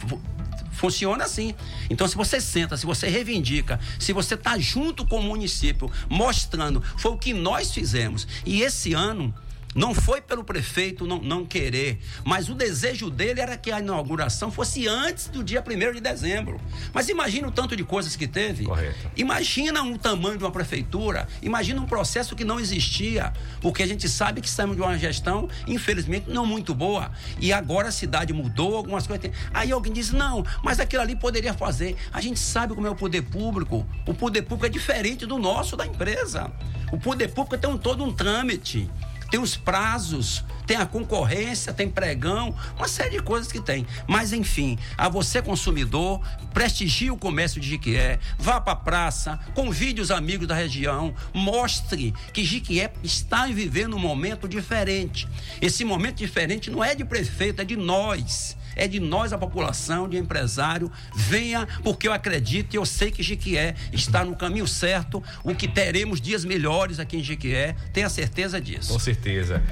[0.72, 1.56] Funciona assim.
[1.90, 6.84] Então, se você senta, se você reivindica, se você está junto com o município, mostrando,
[6.98, 8.28] foi o que nós fizemos.
[8.46, 9.34] E esse ano.
[9.76, 14.50] Não foi pelo prefeito não, não querer, mas o desejo dele era que a inauguração
[14.50, 16.62] fosse antes do dia 1 de dezembro.
[16.94, 18.64] Mas imagina o tanto de coisas que teve.
[18.64, 19.12] Correto.
[19.18, 24.08] Imagina o tamanho de uma prefeitura, imagina um processo que não existia, porque a gente
[24.08, 27.12] sabe que estamos de uma gestão, infelizmente, não muito boa.
[27.38, 29.30] E agora a cidade mudou, algumas coisas.
[29.54, 31.98] Aí alguém diz: não, mas aquilo ali poderia fazer.
[32.14, 33.86] A gente sabe como é o poder público.
[34.08, 36.50] O poder público é diferente do nosso, da empresa.
[36.94, 38.90] O poder público tem um, todo um trâmite
[39.30, 43.86] tem os prazos, tem a concorrência, tem pregão, uma série de coisas que tem.
[44.08, 46.22] Mas enfim, a você consumidor,
[46.54, 52.14] prestigie o comércio de Jiquié, vá para a praça, convide os amigos da região, mostre
[52.34, 55.28] que Jiquié está vivendo um momento diferente.
[55.62, 58.58] Esse momento diferente não é de prefeito, é de nós.
[58.76, 60.92] É de nós, a população, de empresário.
[61.14, 65.24] Venha, porque eu acredito e eu sei que Jiquié está no caminho certo.
[65.44, 68.92] O que teremos dias melhores aqui em Jiquié, tenha certeza disso.
[68.92, 69.64] Com certeza.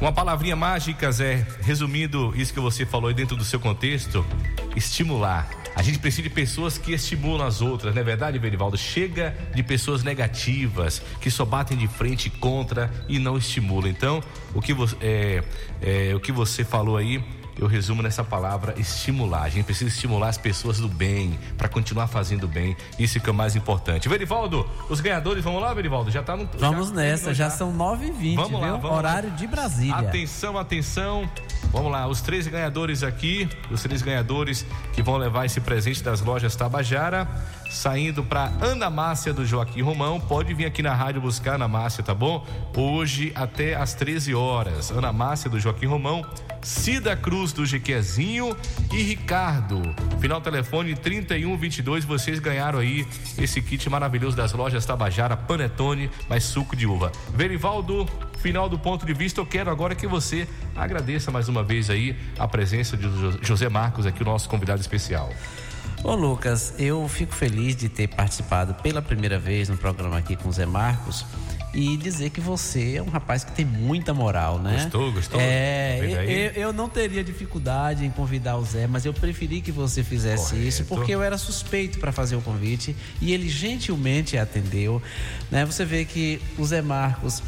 [0.00, 4.24] Uma palavrinha mágica, Zé, resumindo isso que você falou aí dentro do seu contexto,
[4.74, 5.48] estimular.
[5.74, 8.76] A gente precisa de pessoas que estimulam as outras, não é verdade, Verivaldo?
[8.76, 13.88] Chega de pessoas negativas, que só batem de frente contra e não estimulam.
[13.88, 14.22] Então,
[14.54, 15.44] o que você, é,
[15.80, 17.24] é, o que você falou aí
[17.62, 19.42] eu resumo nessa palavra estimular.
[19.42, 22.76] A gente precisa estimular as pessoas do bem para continuar fazendo bem.
[22.98, 24.08] Isso que é o mais importante.
[24.08, 26.10] Verivaldo, os ganhadores, vamos lá, Verivaldo?
[26.10, 26.48] Já tá no.
[26.58, 28.78] Vamos já, nessa, já são 9h20, Vamos lá, viu?
[28.78, 29.36] vamos Horário lá.
[29.36, 29.94] de Brasília.
[29.96, 31.28] Atenção, atenção.
[31.70, 36.20] Vamos lá, os três ganhadores aqui, os três ganhadores que vão levar esse presente das
[36.20, 37.26] lojas Tabajara,
[37.70, 40.20] saindo para Ana Márcia do Joaquim Romão.
[40.20, 42.44] Pode vir aqui na rádio buscar Ana Márcia, tá bom?
[42.76, 44.90] Hoje até às 13 horas.
[44.90, 46.26] Ana Márcia do Joaquim Romão,
[46.62, 48.56] Cida Cruz do Jequezinho
[48.92, 49.82] e Ricardo.
[50.20, 52.04] Final telefone 3122.
[52.04, 53.06] Vocês ganharam aí
[53.36, 57.10] esse kit maravilhoso das lojas Tabajara, Panetone, mais suco de uva.
[57.34, 58.08] Verivaldo,
[58.38, 62.16] final do ponto de vista, eu quero agora que você agradeça mais uma vez aí
[62.38, 65.30] a presença de Jo- José Marcos aqui, o nosso convidado especial.
[66.04, 70.48] Ô Lucas, eu fico feliz de ter participado pela primeira vez no programa aqui com
[70.48, 71.24] o Zé Marcos
[71.74, 74.74] e dizer que você é um rapaz que tem muita moral, né?
[74.82, 75.40] Gostou, gostou?
[75.40, 76.30] É, daí?
[76.46, 80.50] eu- eu não teria dificuldade em convidar o Zé, mas eu preferi que você fizesse
[80.50, 80.68] Correto.
[80.68, 85.00] isso porque eu era suspeito para fazer o convite e ele gentilmente atendeu,
[85.50, 85.64] né?
[85.64, 87.42] Você vê que o Zé Marcos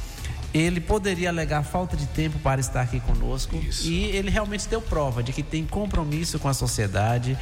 [0.55, 5.20] ele poderia alegar falta de tempo para estar aqui conosco e ele realmente deu prova
[5.20, 7.36] de que tem compromisso com a sociedade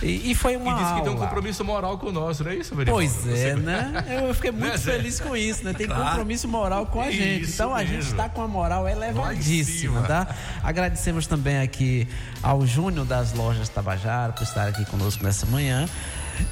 [0.00, 1.26] e, e foi uma E disse que tem um aula.
[1.26, 3.04] compromisso moral com o nosso, não é isso, Verivaldo?
[3.04, 4.04] Pois é, né?
[4.08, 4.92] Eu, fiquei muito Né, Zé?
[4.92, 5.72] feliz com isso, né?
[5.72, 6.04] Tem Claro.
[6.04, 7.42] compromisso moral com a gente.
[7.44, 8.10] Isso Então a gente mesmo.
[8.12, 10.28] está com a moral elevadíssima, tá?
[10.62, 12.06] Agradecemos também aqui
[12.42, 15.88] ao Júnior das lojas Tabajara por estar aqui conosco nessa manhã.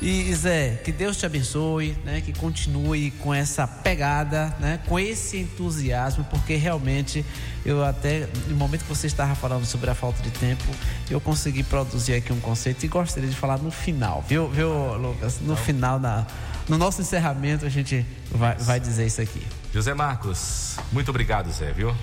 [0.00, 2.20] E Zé, que Deus te abençoe, né?
[2.20, 4.80] Que continue com essa pegada, né?
[4.86, 7.24] Com esse entusiasmo, porque realmente
[7.64, 10.64] eu até no momento que você estava falando sobre a falta de tempo,
[11.10, 15.40] eu consegui produzir aqui um conceito e gostaria de falar no final, viu, viu, Lucas?
[15.40, 16.26] No final na
[16.68, 19.42] no nosso encerramento a gente vai, vai dizer isso aqui.
[19.74, 21.94] José Marcos, muito obrigado, Zé, viu?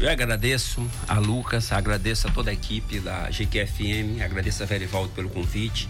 [0.00, 5.28] Eu agradeço a Lucas, agradeço a toda a equipe da GQFM, agradeço a Verivaldo pelo
[5.28, 5.88] convite.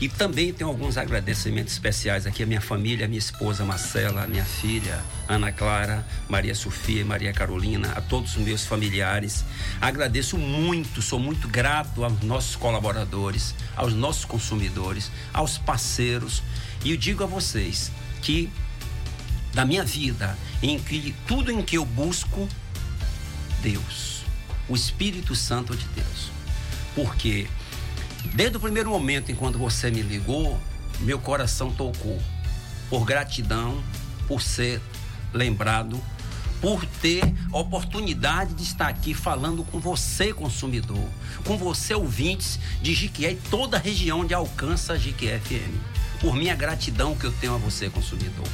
[0.00, 4.26] E também tenho alguns agradecimentos especiais aqui à minha família, à minha esposa Marcela, à
[4.28, 9.44] minha filha Ana Clara, Maria Sofia e Maria Carolina, a todos os meus familiares.
[9.80, 16.44] Agradeço muito, sou muito grato aos nossos colaboradores, aos nossos consumidores, aos parceiros.
[16.84, 17.90] E eu digo a vocês
[18.22, 18.48] que
[19.52, 22.48] da minha vida, em que tudo em que eu busco,
[23.60, 24.22] Deus,
[24.68, 26.30] o Espírito Santo de Deus.
[26.94, 27.48] Porque
[28.34, 30.58] desde o primeiro momento em quando você me ligou,
[31.00, 32.18] meu coração tocou
[32.90, 33.82] por gratidão,
[34.26, 34.80] por ser
[35.32, 36.00] lembrado,
[36.60, 37.22] por ter
[37.52, 41.08] a oportunidade de estar aqui falando com você, consumidor,
[41.44, 46.20] com você, ouvintes de Jiquié e toda a região de alcança Jiquié FM.
[46.20, 48.48] Por minha gratidão que eu tenho a você, consumidor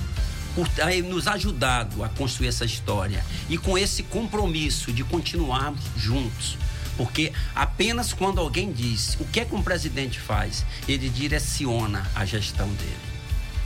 [0.55, 6.57] por ter nos ajudado a construir essa história e com esse compromisso de continuarmos juntos.
[6.97, 12.25] Porque apenas quando alguém diz o que é que um presidente faz, ele direciona a
[12.25, 12.97] gestão dele.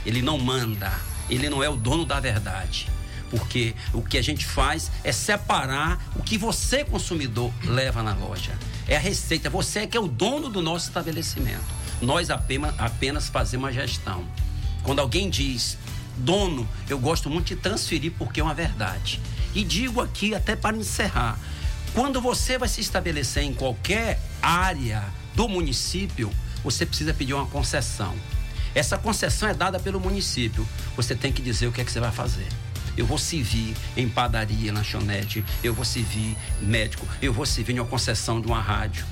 [0.05, 0.91] Ele não manda,
[1.29, 2.87] ele não é o dono da verdade.
[3.29, 8.57] Porque o que a gente faz é separar o que você, consumidor, leva na loja.
[8.87, 9.49] É a receita.
[9.51, 11.63] Você é que é o dono do nosso estabelecimento.
[12.01, 14.25] Nós apenas, apenas fazemos a gestão.
[14.81, 15.77] Quando alguém diz,
[16.17, 19.21] dono, eu gosto muito de transferir porque é uma verdade.
[19.53, 21.37] E digo aqui, até para encerrar,
[21.93, 25.03] quando você vai se estabelecer em qualquer área
[25.35, 26.31] do município,
[26.63, 28.13] você precisa pedir uma concessão.
[28.75, 30.67] Essa concessão é dada pelo município.
[30.95, 32.47] Você tem que dizer o que é que você vai fazer.
[32.95, 37.87] Eu vou servir em padaria, lanchonete, eu vou servir médico, eu vou servir em uma
[37.87, 39.05] concessão de uma rádio.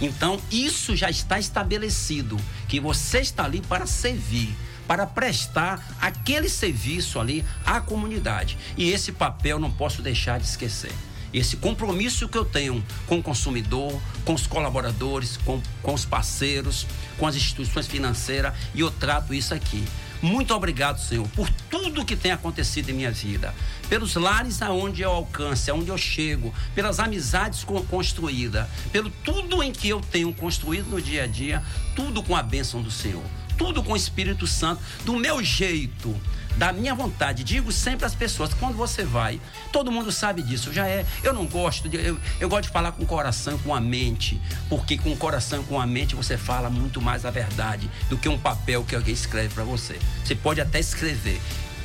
[0.00, 2.36] Então, isso já está estabelecido,
[2.68, 4.54] que você está ali para servir,
[4.86, 8.56] para prestar aquele serviço ali à comunidade.
[8.76, 10.92] E esse papel não posso deixar de esquecer.
[11.32, 16.86] Esse compromisso que eu tenho com o consumidor, com os colaboradores, com, com os parceiros,
[17.18, 19.84] com as instituições financeiras, e eu trato isso aqui.
[20.22, 23.54] Muito obrigado, Senhor, por tudo que tem acontecido em minha vida,
[23.88, 29.72] pelos lares aonde eu alcance, aonde eu chego, pelas amizades con- construídas, pelo tudo em
[29.72, 31.62] que eu tenho construído no dia a dia,
[31.96, 33.22] tudo com a bênção do Senhor,
[33.56, 36.14] tudo com o Espírito Santo, do meu jeito,
[36.56, 37.44] da minha vontade.
[37.44, 39.40] Digo sempre às pessoas, quando você vai,
[39.72, 41.04] todo mundo sabe disso, já é.
[41.22, 41.96] Eu não gosto de.
[41.96, 45.62] Eu, eu gosto de falar com o coração, com a mente, porque com o coração
[45.64, 49.14] com a mente você fala muito mais a verdade do que um papel que alguém
[49.14, 49.98] escreve para você.
[50.24, 51.40] Você pode até escrever.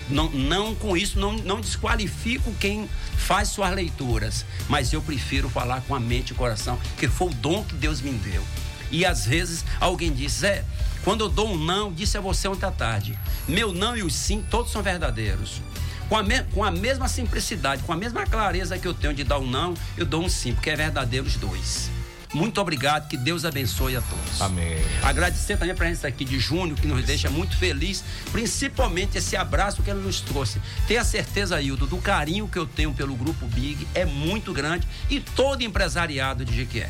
[0.07, 2.87] Não, não com isso, não, não desqualifico quem
[3.17, 7.29] faz suas leituras, mas eu prefiro falar com a mente e o coração, que foi
[7.29, 8.43] o dom que Deus me deu.
[8.91, 10.63] E às vezes alguém diz, Zé,
[11.05, 13.17] quando eu dou um não, disse a você ontem à tarde.
[13.47, 15.61] Meu não e o sim, todos são verdadeiros.
[16.09, 19.23] Com a, me- com a mesma simplicidade, com a mesma clareza que eu tenho de
[19.23, 21.89] dar um não, eu dou um sim, porque é verdadeiro os dois.
[22.33, 24.41] Muito obrigado, que Deus abençoe a todos.
[24.41, 24.77] Amém.
[25.01, 29.81] Agradecer também a presença aqui de Júnior, que nos deixa muito feliz, principalmente esse abraço
[29.81, 30.59] que ele nos trouxe.
[30.87, 35.19] Tenha certeza, Hildo, do carinho que eu tenho pelo Grupo Big é muito grande e
[35.21, 36.89] todo empresariado de Jequié.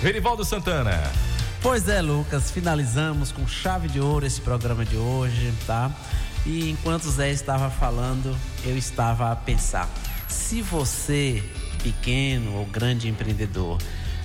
[0.00, 1.02] Verivaldo Santana.
[1.60, 5.90] Pois é, Lucas, finalizamos com chave de ouro esse programa de hoje, tá?
[6.46, 9.88] E enquanto o Zé estava falando, eu estava a pensar:
[10.28, 11.42] se você,
[11.82, 13.78] pequeno ou grande empreendedor,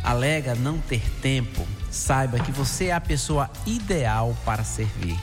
[0.03, 5.19] alega não ter tempo, saiba que você é a pessoa ideal para servir,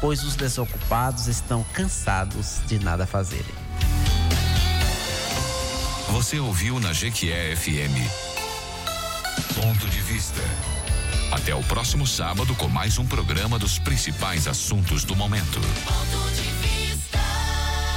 [0.00, 3.68] pois os desocupados estão cansados de nada fazerem.
[6.12, 7.98] Você ouviu na Jequié FM.
[9.54, 10.40] Ponto de vista.
[11.30, 15.60] Até o próximo sábado com mais um programa dos principais assuntos do momento.